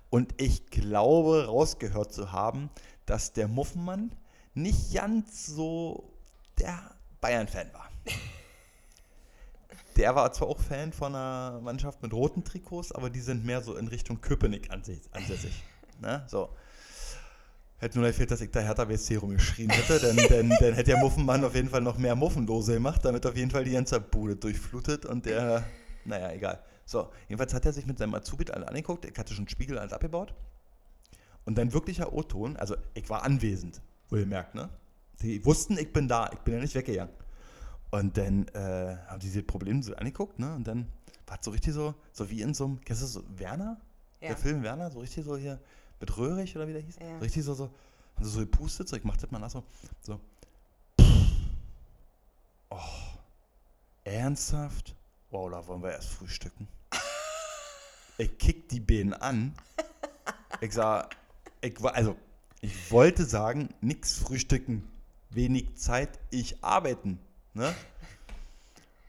[0.09, 2.69] Und ich glaube, rausgehört zu haben,
[3.05, 4.15] dass der Muffenmann
[4.53, 6.11] nicht ganz so
[6.59, 6.79] der
[7.21, 7.89] Bayern-Fan war.
[9.97, 13.61] Der war zwar auch Fan von einer Mannschaft mit roten Trikots, aber die sind mehr
[13.61, 15.63] so in Richtung Köpenick ansä- ansässig.
[15.99, 16.25] Ne?
[16.29, 16.49] So.
[17.81, 20.99] Hätte nur gefehlt, dass ich da Hertha BSC rumgeschrien hätte, denn, denn, dann hätte der
[20.99, 24.35] Muffenmann auf jeden Fall noch mehr Muffendose gemacht, damit auf jeden Fall die ganze Bude
[24.35, 25.63] durchflutet und der,
[26.05, 26.63] naja, egal.
[26.85, 29.79] So, jedenfalls hat er sich mit seinem Azubi alle angeguckt, ich hatte schon einen Spiegel
[29.79, 30.35] alles abgebaut
[31.45, 34.69] und dann wirklicher O-Ton, also ich war anwesend, wohlgemerkt, ne?
[35.23, 37.13] Die wussten, ich bin da, ich bin ja nicht weggegangen.
[37.89, 40.53] Und dann äh, haben die diese Probleme so angeguckt, ne?
[40.53, 40.87] Und dann
[41.25, 43.81] war es so richtig so, so wie in so einem, kennst du so Werner?
[44.19, 44.27] Ja.
[44.27, 45.59] Der Film Werner, so richtig so hier
[46.01, 46.97] mit Röhrig oder wie der hieß?
[46.99, 47.15] Ja.
[47.17, 47.63] So richtig so, so,
[48.15, 49.63] haben sie so gepustet, so, ich mach das mal nach so,
[50.01, 50.19] so.
[52.69, 52.77] Oh,
[54.03, 54.95] ernsthaft?
[55.29, 56.67] Wow, da wollen wir erst frühstücken.
[58.17, 59.53] ich kick die Beine an.
[60.59, 61.15] Ich sag,
[61.61, 62.15] ich also,
[62.61, 64.89] ich wollte sagen, nix frühstücken,
[65.29, 67.19] wenig Zeit, ich arbeiten,
[67.53, 67.73] ne?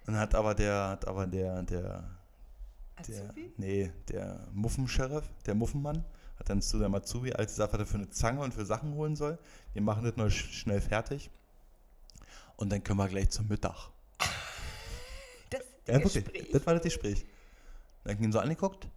[0.07, 2.05] Und hat aber der, hat aber der, der,
[3.07, 3.53] Der, Azubi?
[3.57, 6.05] nee, der Muffen-Sheriff, der Muffenmann,
[6.43, 8.95] hat dann zu seinem Azubi, als gesagt, was er für eine Zange und für Sachen
[8.95, 9.38] holen soll.
[9.74, 11.30] Wir machen das noch sch- schnell fertig.
[12.57, 13.90] Und dann können wir gleich zum Mittag.
[15.51, 16.26] Das Ja, Gespräch.
[16.26, 16.51] wirklich.
[16.53, 17.24] Das war das Gespräch.
[18.05, 18.88] Dann hab ich ihn so angeguckt.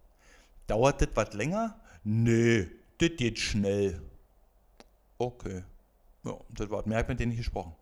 [0.68, 1.78] Dauert das was länger?
[2.04, 2.68] Nee,
[2.98, 4.00] das geht schnell.
[5.18, 5.62] Okay.
[6.24, 7.74] Ja, das war mehr hat mit denen nicht gesprochen.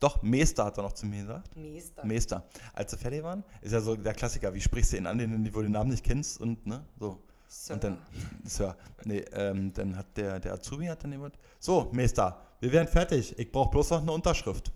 [0.00, 1.56] Doch, Meester hat er noch zu mir gesagt.
[1.56, 2.04] Meister.
[2.04, 2.44] Meester.
[2.74, 5.46] Als sie fertig waren, ist ja so der Klassiker, wie sprichst du ihn an, den,
[5.54, 7.22] wo du den Namen nicht kennst und ne, so.
[7.48, 7.74] Sir.
[7.74, 7.98] Und dann,
[8.44, 12.88] Sir, nee, ähm, dann hat der, der Azubi hat dann jemand, so, Meister, wir werden
[12.88, 14.72] fertig, ich brauche bloß noch eine Unterschrift.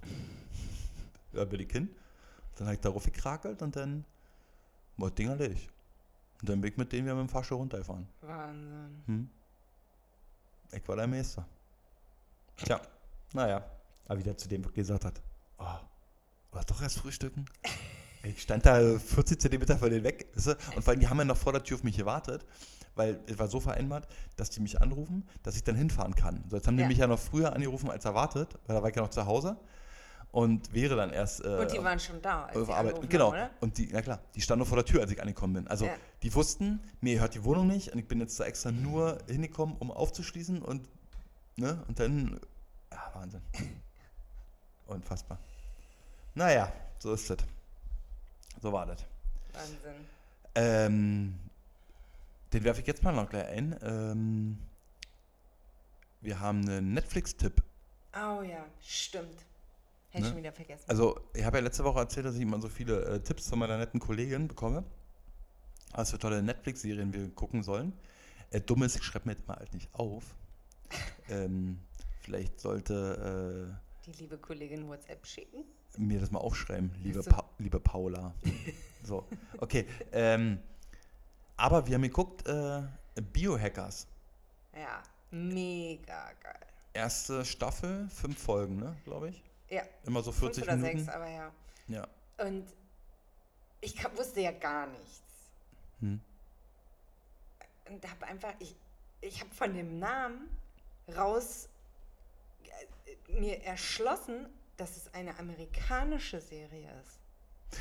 [1.33, 1.89] Ja, bin ich hin.
[2.57, 4.05] Dann habe ich darauf gekrakelt und dann
[4.97, 5.71] war das Ding erledigt.
[6.41, 8.07] Und dann bin ich mit denen wieder mit dem Fahrstuhl runtergefahren.
[8.21, 9.03] Wahnsinn.
[9.07, 9.31] Hm.
[10.73, 11.47] Ich war der Meister.
[12.57, 12.81] Tja,
[13.33, 13.65] naja.
[14.07, 15.21] Aber wie der zu dem gesagt hat,
[15.59, 15.79] oh,
[16.53, 17.45] oder doch erst frühstücken?
[18.23, 20.27] Ich stand da 40 Zentimeter von denen weg.
[20.77, 22.45] Und vor allem, die haben ja noch vor der Tür auf mich gewartet,
[22.95, 24.07] weil es war so vereinbart,
[24.37, 26.45] dass die mich anrufen, dass ich dann hinfahren kann.
[26.49, 26.89] So, jetzt haben die Ja.
[26.89, 29.57] mich ja noch früher angerufen als erwartet, weil da war ich ja noch zu Hause.
[30.33, 31.45] Und wäre dann erst.
[31.45, 33.11] Äh, Und die waren schon da, als auf Arbeit.
[33.11, 33.33] Genau.
[33.35, 33.51] haben?
[33.61, 35.67] Und die, na klar, die standen vor der Tür, als ich angekommen bin.
[35.69, 35.93] Also Ja.
[36.23, 39.77] die wussten, mir hört die Wohnung nicht und ich bin jetzt da extra nur hingekommen,
[39.79, 40.87] um aufzuschließen und
[41.57, 42.39] ne, und dann.
[42.93, 43.41] Ja, Wahnsinn.
[44.87, 45.39] Unfassbar.
[46.35, 47.39] Naja, so ist das.
[48.61, 49.05] So war das.
[49.53, 50.07] Wahnsinn.
[50.55, 51.39] Ähm,
[52.53, 53.79] den werfe ich jetzt mal noch gleich ein.
[53.83, 54.59] Ähm,
[56.21, 57.63] wir haben einen Netflix-Tipp.
[58.15, 59.45] Oh ja, stimmt.
[60.11, 60.29] Hätte ich Ne?
[60.29, 60.85] schon wieder vergessen.
[60.89, 63.61] Also, ich habe ja letzte Woche erzählt, dass ich immer so viele äh, Tipps von
[63.61, 64.85] meiner netten Kollegin bekomme,
[65.93, 67.93] was für tolle Netflix-Serien wir gucken sollen.
[68.51, 70.25] Äh, dumm ist, ich schreibe mir jetzt mal halt nicht auf.
[71.29, 71.79] ähm,
[72.23, 75.65] vielleicht sollte die liebe Kollegin WhatsApp schicken.
[75.99, 77.31] Mir das mal aufschreiben, liebe, so.
[77.31, 78.35] pa liebe Paula.
[79.05, 79.27] so,
[79.59, 79.87] okay.
[80.13, 80.61] Ähm,
[81.57, 82.83] aber wir haben geguckt, äh,
[83.33, 84.07] Biohackers.
[84.75, 86.67] Ja, mega geil.
[86.93, 89.43] Erste Staffel, fünf Folgen, ne, glaube ich.
[89.69, 90.99] Ja, Immer so fünf 40 oder Minuten.
[90.99, 91.53] sechs, aber ja.
[91.89, 92.09] Ja.
[92.39, 92.67] Und
[93.81, 95.23] ich wusste ja gar nichts.
[96.01, 96.21] Hm.
[97.89, 98.75] Und habe einfach, ich,
[99.21, 100.49] ich habe von dem Namen
[101.17, 101.69] raus
[102.65, 104.47] äh, mir erschlossen,
[104.81, 107.21] dass es eine amerikanische Serie ist.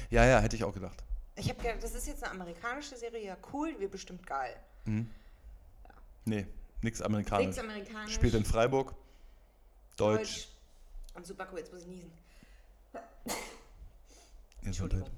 [0.10, 1.02] ja, ja, hätte ich auch gedacht.
[1.36, 4.54] Ich habe gedacht, das ist jetzt eine amerikanische Serie, ja cool, wird bestimmt geil.
[4.84, 5.10] Hm.
[6.26, 6.45] Nee,
[6.82, 7.47] nichts amerikanisch.
[7.47, 8.14] Nichts amerikanisch.
[8.14, 8.93] Spielt in Freiburg.
[9.95, 10.50] Deutsch.
[11.14, 12.12] Und super cool, jetzt muss ich niesen.
[14.62, 15.10] Gesundheit.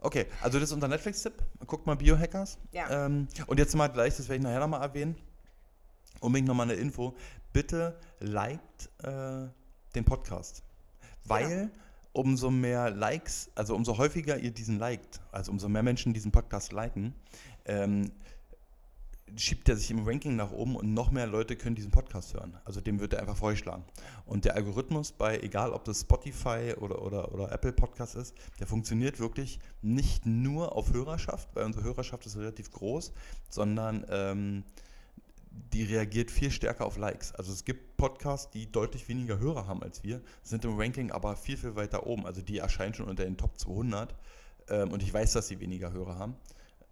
[0.00, 1.42] Okay, also das ist unser Netflix-Tipp.
[1.66, 2.58] Guckt mal Biohackers.
[2.72, 3.06] Ja.
[3.06, 5.16] Ähm, und jetzt mal gleich, das werde ich nachher nochmal erwähnen.
[6.20, 7.16] Unbedingt nochmal eine Info.
[7.54, 9.48] Bitte liked äh,
[9.94, 10.65] den Podcast.
[11.28, 11.70] Weil
[12.12, 16.72] umso mehr Likes, also umso häufiger ihr diesen liked, also umso mehr Menschen diesen Podcast
[16.72, 17.14] liken,
[17.66, 18.10] ähm,
[19.34, 22.56] schiebt er sich im Ranking nach oben und noch mehr Leute können diesen Podcast hören.
[22.64, 23.84] Also dem wird er einfach vorgeschlagen.
[24.24, 28.66] Und der Algorithmus bei, egal ob das Spotify oder, oder, oder Apple Podcast ist, der
[28.66, 33.12] funktioniert wirklich nicht nur auf Hörerschaft, weil unsere Hörerschaft ist relativ groß,
[33.50, 34.64] sondern ähm,
[35.72, 37.32] die reagiert viel stärker auf Likes.
[37.34, 41.36] Also es gibt Podcasts, die deutlich weniger Hörer haben als wir, sind im Ranking aber
[41.36, 42.26] viel, viel weiter oben.
[42.26, 44.14] Also die erscheinen schon unter den Top 200
[44.68, 46.36] ähm, und ich weiß, dass sie weniger Hörer haben.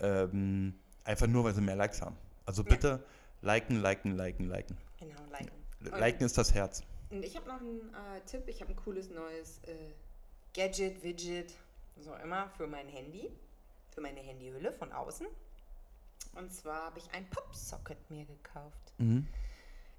[0.01, 2.17] Ähm, einfach nur, weil sie mehr Likes haben.
[2.47, 2.69] Also Ja.
[2.71, 3.05] bitte
[3.43, 4.77] liken, liken, liken, liken.
[4.99, 5.99] Genau, liken.
[5.99, 6.83] Liken ist das Herz.
[7.11, 8.45] Und ich habe noch einen äh, Tipp.
[8.49, 9.93] Ich habe ein cooles neues äh,
[10.55, 11.53] Gadget, Widget,
[11.97, 13.31] was auch immer, für mein Handy.
[13.91, 15.27] Für meine Handyhülle von außen.
[16.35, 18.93] Und zwar habe ich ein Popsocket mir gekauft.
[18.99, 19.27] Mhm.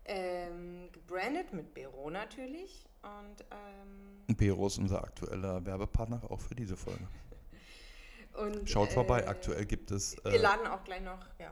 [0.06, 2.86] Ähm, gebrandet mit Bero natürlich.
[3.02, 7.08] Und, ähm, Bero ist unser aktueller Werbepartner auch für diese Folge.
[8.34, 10.16] und Schaut vorbei, äh, aktuell gibt es.
[10.24, 11.52] Wir Äh, laden auch gleich noch, ja.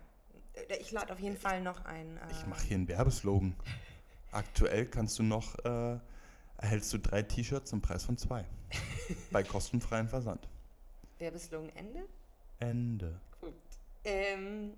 [0.79, 2.17] Ich lade auf jeden Fall noch ein.
[2.17, 3.55] Äh, ich mache hier einen Werbeslogan.
[4.31, 5.97] Aktuell kannst du noch, äh,
[6.57, 8.45] erhältst du drei T-Shirts zum Preis von zwei.
[9.31, 10.47] bei kostenfreiem Versand.
[11.17, 12.03] Werbeslogan Ende.
[12.59, 13.19] Ende.
[14.03, 14.75] Ähm,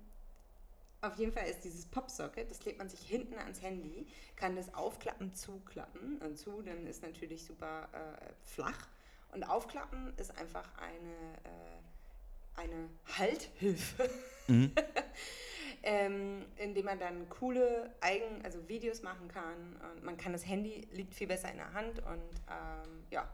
[1.00, 4.72] auf jeden Fall ist dieses Popsocket, das klebt man sich hinten ans Handy, kann das
[4.74, 6.18] aufklappen, zuklappen.
[6.18, 8.88] Und zu, dann ist natürlich super äh, flach.
[9.32, 14.08] Und aufklappen ist einfach eine, äh, eine Halthilfe,
[14.48, 14.72] Mhm.
[15.82, 19.76] ähm, indem man dann coole Eigen, also Videos machen kann.
[19.92, 23.28] Und man kann das Handy, liegt viel besser in der Hand und ähm, ja,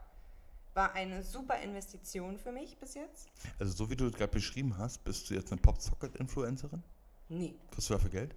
[0.74, 3.28] war eine super Investition für mich bis jetzt.
[3.58, 6.82] Also so wie du es gerade beschrieben hast, bist du jetzt eine Popsocket-Influencerin?
[7.28, 8.34] Nee, Kriegst du dafür Geld?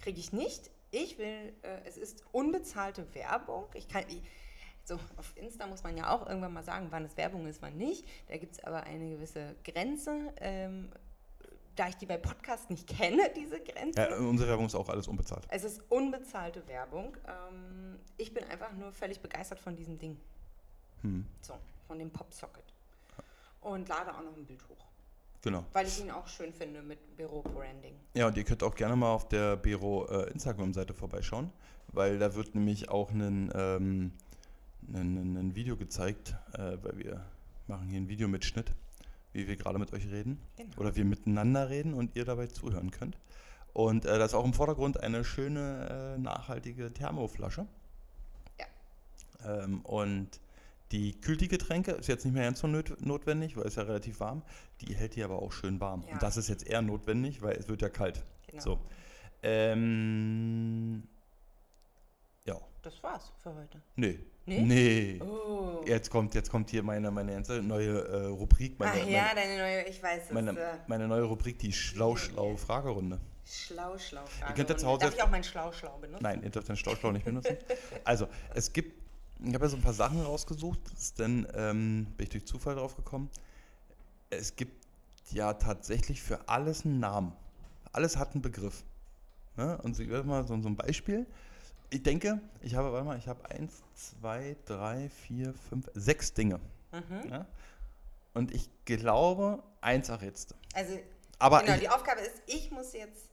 [0.00, 0.70] kriege ich nicht.
[0.90, 3.64] Ich will, äh, es ist unbezahlte Werbung.
[3.74, 4.20] Ich kann, ich,
[4.84, 7.76] so auf Insta muss man ja auch irgendwann mal sagen, wann es Werbung ist, wann
[7.78, 8.04] nicht.
[8.28, 10.32] Da gibt es aber eine gewisse Grenze.
[10.40, 10.90] Ähm,
[11.76, 15.08] da ich die bei Podcasts nicht kenne, diese Grenze, Ja, unsere Werbung ist auch alles
[15.08, 15.46] unbezahlt.
[15.48, 17.16] es ist unbezahlte Werbung.
[17.26, 20.20] Ähm, ich bin einfach nur völlig begeistert von diesem Ding.
[21.02, 21.54] Hm, So,
[21.86, 22.62] von dem Popsocket.
[23.60, 24.84] Und lade auch noch ein Bild hoch.
[25.42, 25.64] genau.
[25.72, 27.94] Weil ich ihn auch schön finde mit Büro-Branding.
[28.14, 31.50] Ja, und ihr könnt auch gerne mal auf der Bero äh, Instagram-Seite vorbeischauen,
[31.88, 34.12] weil da wird nämlich auch ein, ähm,
[35.54, 37.24] Video gezeigt, äh, weil wir
[37.68, 38.72] machen hier ein Video mit Schnitt,
[39.32, 40.70] wie wir gerade mit euch reden Genau.
[40.78, 43.16] oder wir miteinander reden und ihr dabei zuhören könnt.
[43.72, 47.66] Und äh, da ist auch im Vordergrund eine schöne, äh, nachhaltige Thermoflasche.
[48.58, 48.66] Ja.
[49.64, 50.28] Ähm, und
[50.92, 54.20] die kühlt die Getränke, ist jetzt nicht mehr ganz so notwendig, weil es ja relativ
[54.20, 54.42] warm.
[54.82, 56.04] Die hält die aber auch schön warm.
[56.06, 56.12] Ja.
[56.12, 58.22] Und das ist jetzt eher notwendig, weil es wird ja kalt.
[58.46, 58.62] Genau.
[58.62, 58.78] So.
[59.42, 61.02] Ähm,
[62.44, 63.80] ja, Das war's für heute.
[63.96, 64.18] nee.
[64.44, 64.60] Nee?
[64.62, 65.20] Nee.
[65.22, 65.84] Oh.
[65.86, 69.82] Jetzt kommt, jetzt kommt hier meine, meine neue äh, Rubrik, meine, Ach ja, deine neue,
[69.84, 70.32] ich weiß es.
[70.32, 73.20] meine, äh, meine, meine neue Rubrik, die Schlau-Schlau-Fragerunde.
[73.46, 74.24] schlau, schlau.
[74.48, 76.24] Ihr könnt ja zu Hause Darf jetzt- ich auch mein Schlau, schlau benutzen?
[76.24, 77.56] Nein, ihr dürft den Stauschlau nicht benutzen.
[78.02, 79.00] Also, es gibt,
[79.44, 80.80] ich habe ja so ein paar Sachen rausgesucht,
[81.16, 83.30] dann ähm, bin ich durch Zufall drauf gekommen.
[84.30, 84.86] Es gibt
[85.30, 87.32] ja tatsächlich für alles einen Namen.
[87.92, 88.84] Alles hat einen Begriff.
[89.56, 89.78] Ne?
[89.82, 91.26] Und ich werde mal so, so ein Beispiel.
[91.90, 96.58] Ich denke, ich habe, warte mal, ich habe eins, zwei, drei, vier, fünf, sechs Dinge.
[96.92, 97.30] Mhm.
[97.30, 97.46] Ja?
[98.34, 100.54] Und ich glaube, eins errätst.
[100.74, 100.98] Also,
[101.38, 103.28] Aber genau, ich, die Aufgabe ist, ich muss jetzt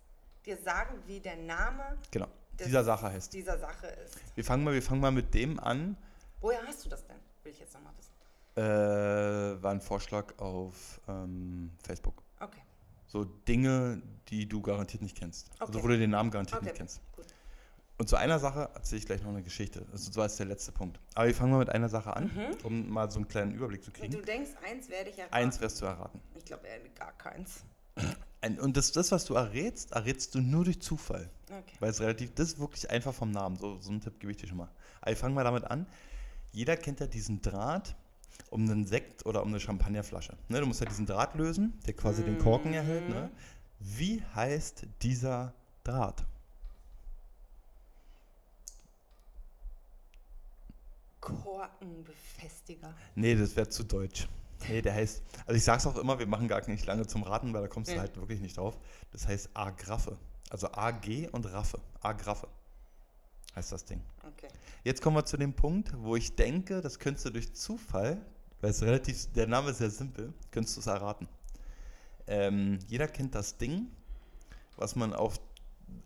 [0.45, 2.27] dir sagen, wie der Name genau,
[2.65, 3.33] dieser Sache heißt.
[3.33, 4.17] dieser Sache ist.
[4.35, 5.95] Wir fangen mal, wir fangen mal mit dem an,
[6.41, 7.17] Woher hast du das denn?
[7.43, 8.13] Will ich jetzt nochmal wissen.
[8.55, 12.23] Äh, war ein Vorschlag auf ähm, Facebook.
[12.39, 12.61] Okay.
[13.07, 15.49] So Dinge, die du garantiert nicht kennst.
[15.59, 15.83] Also Okay.
[15.83, 17.01] wo du den Namen garantiert Okay, nicht kennst.
[17.13, 17.25] gut.
[17.97, 19.85] Und zu einer Sache erzähle ich gleich noch eine Geschichte.
[19.91, 20.99] Also so ist der letzte Punkt.
[21.15, 22.31] Aber wir fangen mal mit einer Sache an,
[22.63, 24.13] um mal so einen kleinen Überblick zu Und kriegen.
[24.13, 25.33] du denkst, eins werde ich erraten.
[25.35, 26.21] Eins wirst du erraten.
[26.35, 27.65] Ich glaube, er gar keins.
[28.41, 31.29] Ein, und das, das, was du errätst, errätst du nur durch Zufall.
[31.47, 31.75] Okay.
[31.79, 33.57] Weil es relativ, das ist wirklich einfach vom Namen.
[33.57, 34.69] So, so einen Tipp gebe ich dir schon mal.
[35.01, 35.85] Aber wir fangen mal damit an.
[36.51, 37.95] Jeder kennt ja diesen Draht
[38.49, 40.37] um einen Sekt oder um eine Champagnerflasche.
[40.47, 43.09] Ne, du musst ja diesen Draht lösen, der quasi den Korken erhält.
[43.09, 43.29] Ne?
[43.79, 46.25] Wie heißt dieser Draht?
[51.19, 52.93] Korkenbefestiger.
[53.15, 54.27] Nee, das wäre zu deutsch.
[54.67, 57.53] Nee, der heißt, also ich sag's auch immer, wir machen gar nicht lange zum Raten,
[57.53, 58.01] weil da kommst du Ja.
[58.01, 58.77] halt wirklich nicht drauf.
[59.11, 60.17] Das heißt Agraffe.
[60.49, 61.79] Also AG und Raffe.
[62.01, 62.47] Agraffe
[63.55, 64.01] heißt das Ding.
[64.27, 64.47] Okay.
[64.83, 68.19] Jetzt kommen wir zu dem Punkt, wo ich denke, das könntest du durch Zufall,
[68.61, 71.27] weil es relativ, der Name ist sehr simpel, könntest du es erraten.
[72.27, 73.87] Ähm, jeder kennt das Ding,
[74.75, 75.39] was man auf,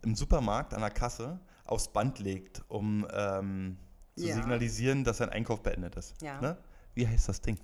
[0.02, 3.76] im Supermarkt an der Kasse aufs Band legt, um ähm,
[4.16, 4.34] zu Ja.
[4.36, 6.14] signalisieren, dass ein Einkauf beendet ist.
[6.22, 6.40] Ja.
[6.40, 6.56] Ne?
[6.94, 7.58] Wie heißt das Ding?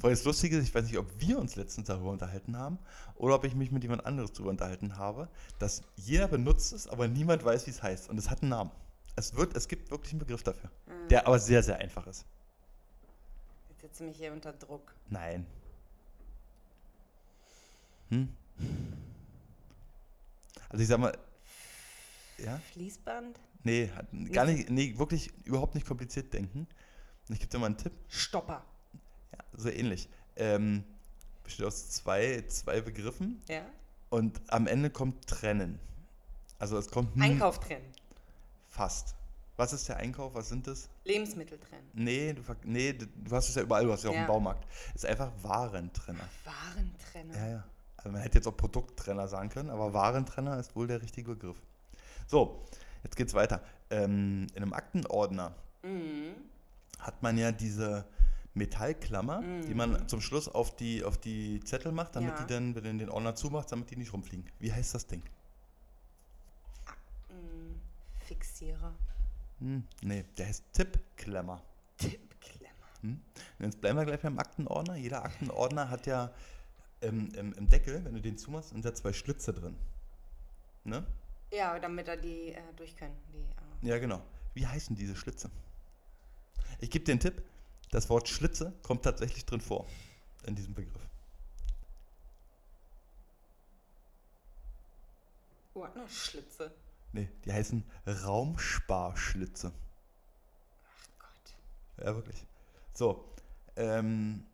[0.00, 2.78] Weil das Lustige ist, ich weiß nicht, ob wir uns letztens darüber unterhalten haben
[3.14, 7.08] oder ob ich mich mit jemand anderes darüber unterhalten habe, dass jeder benutzt es, aber
[7.08, 8.08] niemand weiß, wie es heißt.
[8.08, 8.70] Und es hat einen Namen.
[9.16, 11.08] Es, wird, es gibt wirklich einen Begriff dafür, Mhm.
[11.08, 12.26] der aber sehr, sehr einfach ist.
[13.70, 14.94] Jetzt setze mich hier unter Druck.
[15.08, 15.46] Nein.
[18.10, 18.28] Hm?
[20.68, 21.16] Also ich sag mal,
[22.38, 22.60] ja?
[22.72, 23.38] Fließband?
[23.62, 23.90] Nee,
[24.32, 26.66] gar nicht, nee, wirklich überhaupt nicht kompliziert denken.
[27.28, 27.92] Ich gebe dir mal einen Tipp.
[28.08, 28.62] Stopper.
[29.38, 30.08] Ja, so ähnlich.
[30.36, 30.84] Ähm,
[31.44, 33.62] besteht aus zwei, zwei Begriffen Ja?
[34.10, 35.78] und am Ende kommt trennen.
[36.58, 37.84] Also es kommt Einkauf trennen.
[38.68, 39.14] fast.
[39.58, 40.34] Was ist der Einkauf?
[40.34, 40.88] Was sind das?
[41.04, 41.88] Lebensmittel trennen.
[41.94, 44.66] Nee, du, nee, du hast es ja überall, du hast es ja auch im Baumarkt.
[44.94, 46.28] Ist einfach Warentrenner.
[46.44, 47.34] Warentrenner.
[47.38, 47.64] Ja, ja.
[47.96, 51.56] Also man hätte jetzt auch Produkttrenner sagen können, aber Warentrenner ist wohl der richtige Begriff.
[52.26, 52.66] So,
[53.02, 53.62] jetzt geht's weiter.
[53.88, 56.34] Ähm, in einem Aktenordner Mhm.
[56.98, 58.04] hat man ja diese
[58.56, 62.42] Metallklammer, die man zum Schluss auf die, auf die Zettel macht, damit Ja.
[62.44, 64.46] die dann, wenn du den Ordner zumachst, damit die nicht rumfliegen.
[64.58, 65.22] Wie heißt das Ding?
[67.28, 67.80] Mhm.
[68.26, 68.94] Fixierer.
[69.60, 71.62] Hm, nee, der heißt Tippklemmer.
[71.98, 72.74] Tippklemmer.
[73.02, 73.20] Hm?
[73.58, 74.96] Jetzt bleiben wir gleich beim Aktenordner.
[74.96, 76.30] Jeder Aktenordner hat ja
[77.02, 79.76] ähm, im, im Deckel, wenn du den zumachst, sind da zwei Schlitze drin.
[80.84, 81.04] Ne?
[81.52, 83.16] Ja, damit da die äh, durch können.
[83.32, 84.22] Die, äh, Ja, genau.
[84.54, 85.50] Wie heißen diese Schlitze?
[86.80, 87.42] Ich gebe dir einen Tipp.
[87.96, 89.86] Das Wort Schlitze kommt tatsächlich drin vor
[90.44, 91.00] in diesem Begriff.
[95.72, 96.74] Ordnerschlitze.
[97.14, 99.72] Nee, die heißen Raumsparschlitze.
[100.84, 102.04] Ach Gott.
[102.04, 102.44] Ja, wirklich.
[102.92, 103.32] So,
[103.76, 104.44] ähm,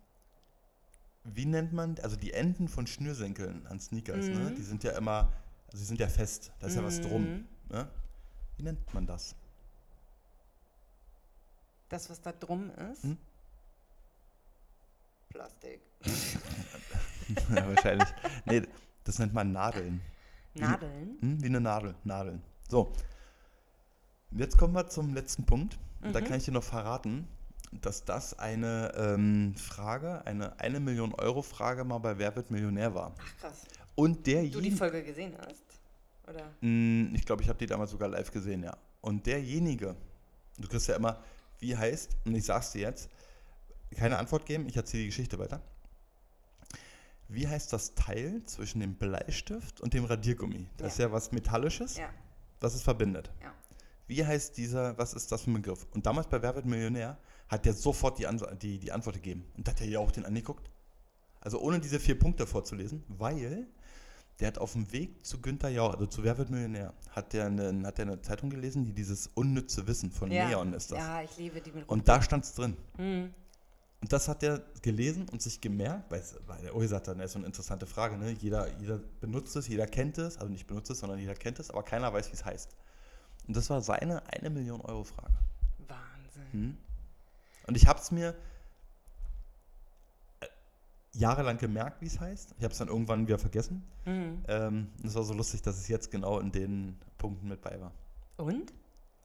[1.24, 4.51] wie nennt man, also die Enden von Schnürsenkeln an Sneakers, ne?
[4.51, 4.55] Mhm.
[4.55, 5.32] Die sind ja immer,
[5.66, 7.24] also die sind ja fest, da ist ja was drum.
[7.24, 7.49] Mhm.
[7.70, 7.90] Ne?
[8.57, 9.34] Wie nennt man das?
[11.88, 13.03] Das, was da drum ist?
[13.03, 13.18] Hm?
[15.33, 15.80] Plastik.
[17.55, 18.09] ja, wahrscheinlich.
[18.47, 18.62] Nee,
[19.05, 20.01] Das nennt man Nadeln.
[20.55, 21.16] Nadeln?
[21.20, 21.95] Hm, wie eine Nadel.
[22.05, 22.43] Nadeln.
[22.68, 22.93] So.
[24.30, 25.78] Jetzt kommen wir zum letzten Punkt.
[26.03, 26.24] Und Da Mhm.
[26.24, 27.26] kann ich dir noch verraten,
[27.80, 32.95] dass das eine ähm, Frage, eine 1 Million Euro Frage mal bei Wer wird Millionär
[32.95, 33.14] war.
[33.18, 33.62] Ach krass.
[33.95, 35.64] Und Du die derjenige, Folge gesehen hast?
[36.28, 36.51] Oder?
[36.61, 38.76] Hm, ich glaube, ich habe die damals sogar live gesehen, ja.
[39.01, 39.97] Und derjenige,
[40.59, 41.22] du kriegst ja immer,
[41.59, 43.09] wie heißt, und ich sag's dir jetzt,
[43.95, 45.61] keine Antwort geben, ich erzähle die Geschichte weiter.
[47.28, 50.66] Wie heißt das Teil zwischen dem Bleistift und dem Radiergummi?
[50.76, 50.86] Das Ja.
[50.88, 52.11] ist ja was Metallisches, Ja.
[52.61, 53.30] was es verbindet.
[53.43, 53.53] Ja.
[54.07, 55.86] Wie heißt dieser, was ist das für ein Begriff?
[55.93, 57.16] Und damals bei Wer wird Millionär
[57.49, 59.45] hat der sofort die, Ans die, die Antwort gegeben.
[59.57, 60.70] Und da hat er ja auch den angeguckt.
[61.40, 63.66] Also ohne diese vier Punkte vorzulesen, weil
[64.40, 67.47] der hat auf dem Weg zu Günther Jauch, also zu Wer wird Millionär, hat der
[67.47, 70.49] eine, hat der eine Zeitung gelesen, die dieses unnütze Wissen von ja.
[70.49, 70.99] Neon ist das.
[70.99, 72.76] Ja, ich liebe die mit Und da stand es drin.
[72.99, 73.34] Mhm.
[74.03, 77.26] Und das hat er gelesen und sich gemerkt, weil, weil der Uli sagt dann, das
[77.26, 78.32] ist so eine interessante Frage, ne?
[78.32, 81.70] jeder, jeder benutzt es, jeder kennt es, also nicht benutzt es, sondern jeder kennt es,
[81.70, 82.76] aber keiner weiß, wie es heißt.
[83.46, 85.32] Und das war seine eine Million Euro Frage.
[85.86, 86.53] Wahnsinn.
[86.53, 86.76] Hm?
[87.68, 88.34] Und ich habe es mir
[90.40, 90.46] äh,
[91.12, 92.57] jahrelang gemerkt, wie es heißt.
[92.59, 93.84] Ich habe es dann irgendwann wieder vergessen.
[94.05, 94.42] Mhm.
[94.48, 97.92] Ähm, es war so lustig, dass es jetzt genau in den Punkten mit bei war.
[98.36, 98.72] Und?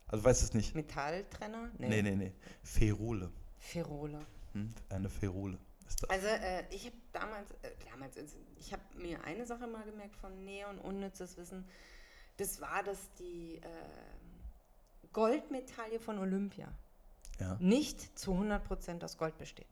[0.08, 0.76] Also weißt du es nicht?
[0.76, 1.72] Metalltrenner?
[1.80, 2.32] Nee, nee, nee.
[2.62, 3.32] Ferule.
[3.58, 4.20] Ferole.
[4.58, 4.74] Hm?
[4.90, 6.10] Eine Ferule ist das.
[6.10, 10.16] Also äh, ich habe damals, äh, damals, ist- ich habe mir eine Sache mal gemerkt
[10.16, 11.66] von Neon unnützes Wissen.
[12.38, 16.68] Das war, dass die äh, Goldmedaille von Olympia
[17.40, 17.58] Ja.
[17.60, 19.68] nicht zu 100% aus Gold besteht.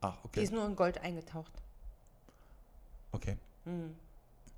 [0.00, 0.42] Ach, Die okay.
[0.44, 1.52] ist nur in Gold eingetaucht.
[3.12, 3.36] Okay.
[3.64, 3.94] Hm.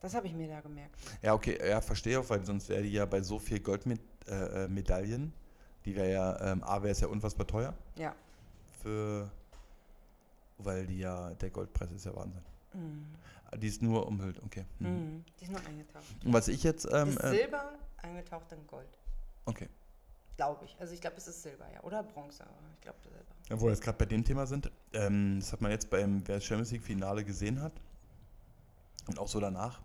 [0.01, 0.95] Das habe ich mir da gemerkt.
[1.23, 4.69] Ja, okay, ja, verstehe auch, weil sonst wäre die ja bei so viel Goldmedaillen, äh,
[4.69, 5.33] Medaillen,
[5.85, 8.15] die wäre ja, ähm, A, wäre es ja unfassbar teuer Ja.
[8.83, 9.31] Für,
[10.59, 12.43] weil die ja, der Goldpreis ist ja Wahnsinn.
[12.73, 13.07] Hm.
[13.59, 14.65] Die ist nur umhüllt, okay.
[14.79, 14.87] Mhm.
[14.87, 15.25] Hm.
[15.41, 16.05] Die ist nur eingetaucht.
[16.25, 17.73] Und was ich jetzt, ähm, ist äh, Silber
[18.03, 18.89] eingetaucht in Gold.
[19.47, 19.69] okay.
[20.37, 20.75] Glaube ich.
[20.81, 21.83] Also ich glaube, es ist Silber, ja.
[21.83, 23.19] Oder Bronze, aber ich glaube Silber.
[23.51, 26.27] Ja, wo wir jetzt gerade bei dem Thema sind, ähm, das hat man jetzt beim
[26.27, 27.75] wer Champions League Finale gesehen hat
[29.07, 29.83] und auch so danach,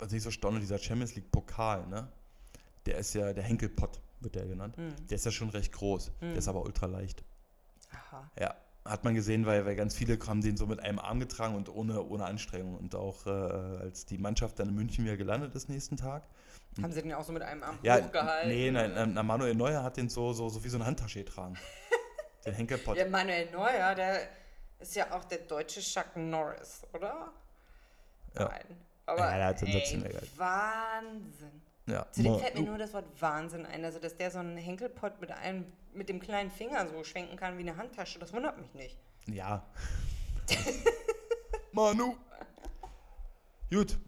[0.00, 2.08] was ich so staune, dieser Champions League Pokal, ne?
[2.86, 4.76] Der ist ja, der Henkelpott wird der genannt.
[4.76, 4.92] Hm.
[5.08, 6.36] Der ist ja schon recht groß, der Mhm.
[6.36, 7.22] ist aber ultra leicht.
[7.92, 8.30] Aha.
[8.38, 11.54] Ja, hat man gesehen, weil, weil ganz viele haben den so mit einem Arm getragen
[11.54, 12.76] und ohne, ohne Anstrengung.
[12.76, 16.24] Und auch äh, als die Mannschaft dann in München wieder gelandet ist nächsten Tag.
[16.80, 18.48] Haben sie den auch so mit einem Arm Ja, hochgehalten?
[18.48, 21.56] nee, nein, na, Manuel Neuer hat den so, so, so wie so eine Handtasche getragen.
[22.46, 22.96] den Henkelpott.
[22.96, 24.20] Der Manuel Neuer, der
[24.80, 27.30] ist ja auch der deutsche Chuck Norris, oder?
[28.34, 28.48] Ja.
[28.48, 28.64] Nein.
[29.06, 30.22] Aber Ja, der hat sensationell.
[30.36, 31.62] Wahnsinn.
[31.86, 33.84] Ja, Zu dem Mo- fällt mir nur das Wort Wahnsinn ein.
[33.84, 37.58] Also, dass der so einen Henkelpott mit einem, mit dem kleinen Finger so schwenken kann
[37.58, 38.96] wie eine Handtasche, das wundert mich nicht.
[39.26, 39.64] Ja.
[41.72, 42.14] Manu.
[43.70, 43.98] Gut.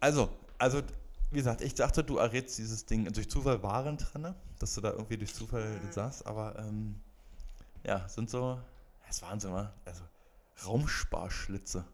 [0.00, 0.28] Also,
[0.58, 0.82] also,
[1.30, 5.16] wie gesagt, ich dachte, du errätst dieses Ding durch Zufall Warentrenner, dass du da irgendwie
[5.18, 5.92] durch Zufall Mhm.
[5.92, 7.00] saßt, aber ähm,
[7.84, 8.58] ja, sind so,
[9.06, 9.72] das ist Wahnsinn, wa?
[9.84, 10.02] Also,
[10.66, 11.84] Raumsparschlitze.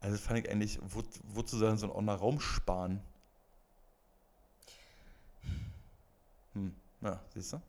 [0.00, 3.00] Also, das fand ich eigentlich, wo, wozu soll denn so ein Ordner Raum sparen?
[6.54, 7.60] Hm, ja, siehst du?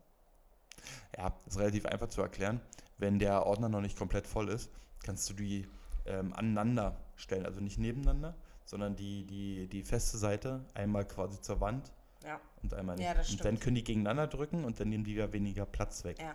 [1.16, 2.60] Ja, ist relativ einfach zu erklären.
[2.98, 4.70] Wenn der Ordner noch nicht komplett voll ist,
[5.04, 5.66] kannst du die
[6.06, 7.44] ähm, aneinander stellen.
[7.46, 8.34] Also nicht nebeneinander,
[8.64, 11.92] sondern die, die, die feste Seite einmal quasi zur Wand
[12.24, 13.06] Ja, und einmal nicht.
[13.06, 13.60] Ja, das und dann stimmt.
[13.62, 16.18] können die gegeneinander drücken und dann nehmen die ja weniger Platz weg.
[16.20, 16.34] ja.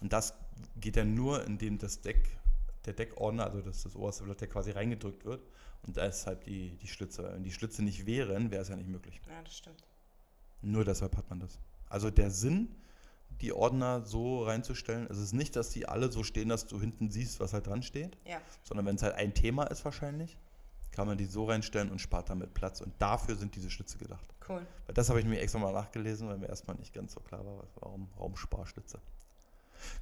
[0.00, 0.34] Und das
[0.76, 2.38] geht dann nur, indem das Deck,
[2.84, 5.42] der Deckordner, also das, das oberste Blatt, der quasi reingedrückt wird.
[5.86, 7.30] Und deshalb die, die Schlitze.
[7.32, 9.20] Wenn die Schlitze nicht wären, wäre es ja nicht möglich.
[9.28, 9.82] Ja, das stimmt.
[10.62, 11.58] Nur deshalb hat man das.
[11.88, 12.74] Also der Sinn,
[13.40, 17.10] die Ordner so reinzustellen, es ist nicht, dass die alle so stehen, dass du hinten
[17.10, 18.38] siehst, was halt dran steht, Ja.
[18.62, 20.38] sondern wenn es halt ein Thema ist wahrscheinlich,
[20.92, 22.80] kann man die so reinstellen und spart damit Platz.
[22.80, 24.26] Und dafür sind diese Schlitze gedacht.
[24.48, 24.66] Cool.
[24.86, 27.44] Weil das habe ich mir extra mal nachgelesen, weil mir erstmal nicht ganz so klar
[27.44, 28.98] war, warum Raumsparschlitze.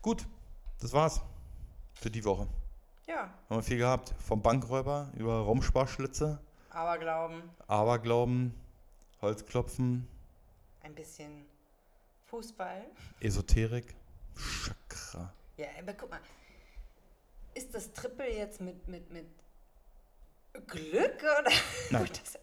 [0.03, 0.27] Gut,
[0.81, 1.21] das war's
[1.95, 2.47] für die Woche.
[3.09, 4.15] Ja, Haben wir viel gehabt.
[4.19, 6.39] Vom Bankräuber über Raumsparschlitze,
[6.71, 8.55] aber glauben, Aberglauben,
[9.21, 10.07] Holzklopfen,
[10.85, 11.47] ein bisschen
[12.27, 12.87] Fußball.
[13.21, 13.95] Esoterik,
[14.37, 15.33] Chakra.
[15.57, 16.21] Ja, aber guck mal.
[17.55, 19.27] Ist das Triple jetzt mit, mit, mit
[20.67, 21.51] Glück oder?
[21.91, 22.09] Nein.
[22.09, 22.39] Das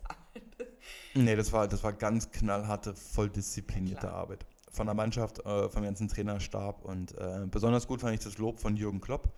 [1.13, 4.13] Nee, das war, das war ganz knallharte, voll disziplinierte Klar.
[4.13, 4.45] Arbeit.
[4.71, 8.59] Von der Mannschaft, äh, vom ganzen Trainerstab und äh, besonders gut fand ich das Lob
[8.59, 9.29] von Jürgen Klopp.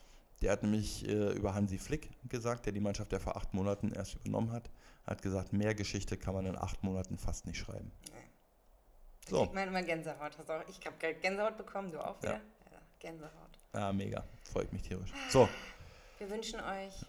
[0.42, 3.92] Der hat nämlich äh, über Hansi Flick gesagt, der die Mannschaft ja vor acht Monaten
[3.92, 4.70] erst übernommen hat.
[5.08, 7.92] Hat gesagt, mehr Geschichte kann man in acht Monaten fast nicht schreiben.
[9.30, 10.38] So, Ich meine immer Gänsehaut.
[10.38, 12.22] Hast auch, ich habe Gänsehaut bekommen, du auch?
[12.24, 12.32] Ja.
[12.34, 12.40] Ja,
[13.00, 13.32] Gänsehaut.
[13.74, 15.12] ah, mega, freut mich tierisch.
[15.30, 15.48] So,
[16.20, 17.06] Wir wünschen euch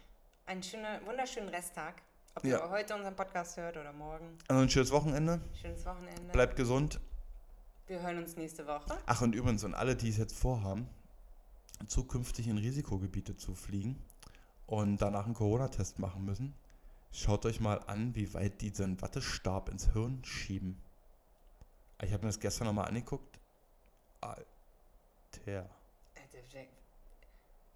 [0.47, 2.03] einen schönen, wunderschönen Resttag.
[2.37, 2.59] Ob Ja.
[2.59, 4.37] ihr heute unseren Podcast hört oder morgen.
[4.49, 5.41] Also ein schönes Wochenende.
[5.61, 6.33] Schönes Wochenende.
[6.33, 7.01] Bleibt gesund.
[7.87, 8.99] Wir hören uns nächste Woche.
[9.07, 10.89] Ach, und übrigens, und alle, die es jetzt vorhaben,
[11.87, 14.03] zukünftig in Risikogebiete zu fliegen
[14.67, 16.55] und danach einen Corona-Test machen müssen,
[17.13, 20.81] schaut euch mal an, wie weit die so einen Wattestab ins Hirn schieben.
[22.03, 23.39] Ich habe mir das gestern nochmal angeguckt.
[24.21, 24.45] Alter.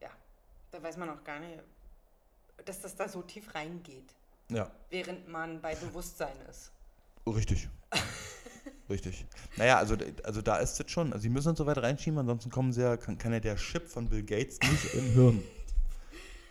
[0.00, 0.10] Ja,
[0.70, 1.58] da weiß man auch gar nicht,
[2.64, 4.14] dass das da so tief reingeht,
[4.48, 6.70] Ja, während man bei Bewusstsein ist.
[7.26, 7.68] richtig.
[8.88, 9.26] richtig.
[9.56, 11.12] Naja, also, also da ist es schon.
[11.12, 13.56] Also sie müssen uns so weit reinschieben, ansonsten kommen sie ja, kann, kann ja der
[13.56, 15.42] Chip von Bill Gates nicht im Hirn.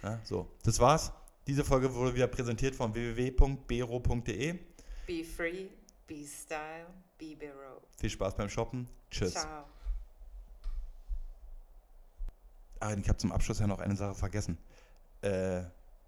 [0.04, 1.12] Ja, so, das war's.
[1.48, 4.60] Diese Folge wurde wieder präsentiert von www.bero.de.
[5.08, 5.66] Be free,
[6.08, 6.88] be style,
[7.18, 7.82] be Biro.
[7.98, 8.88] Viel Spaß beim Shoppen.
[9.12, 9.34] Tschüss.
[9.34, 9.66] Ciao.
[12.80, 14.58] Ah, ich habe zum Abschluss ja noch eine Sache vergessen.
[15.22, 15.64] Äh,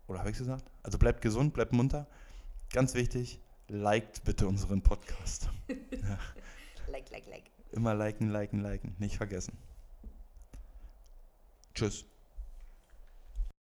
[0.07, 0.63] oder habe ich gesagt?
[0.83, 2.07] Also bleibt gesund, bleibt munter.
[2.71, 5.49] Ganz wichtig, liked bitte unseren Podcast.
[6.91, 7.43] Like, like, like.
[7.71, 8.95] Immer liken, liken, liken.
[8.97, 9.55] Nicht vergessen.
[11.75, 12.03] Tschüss.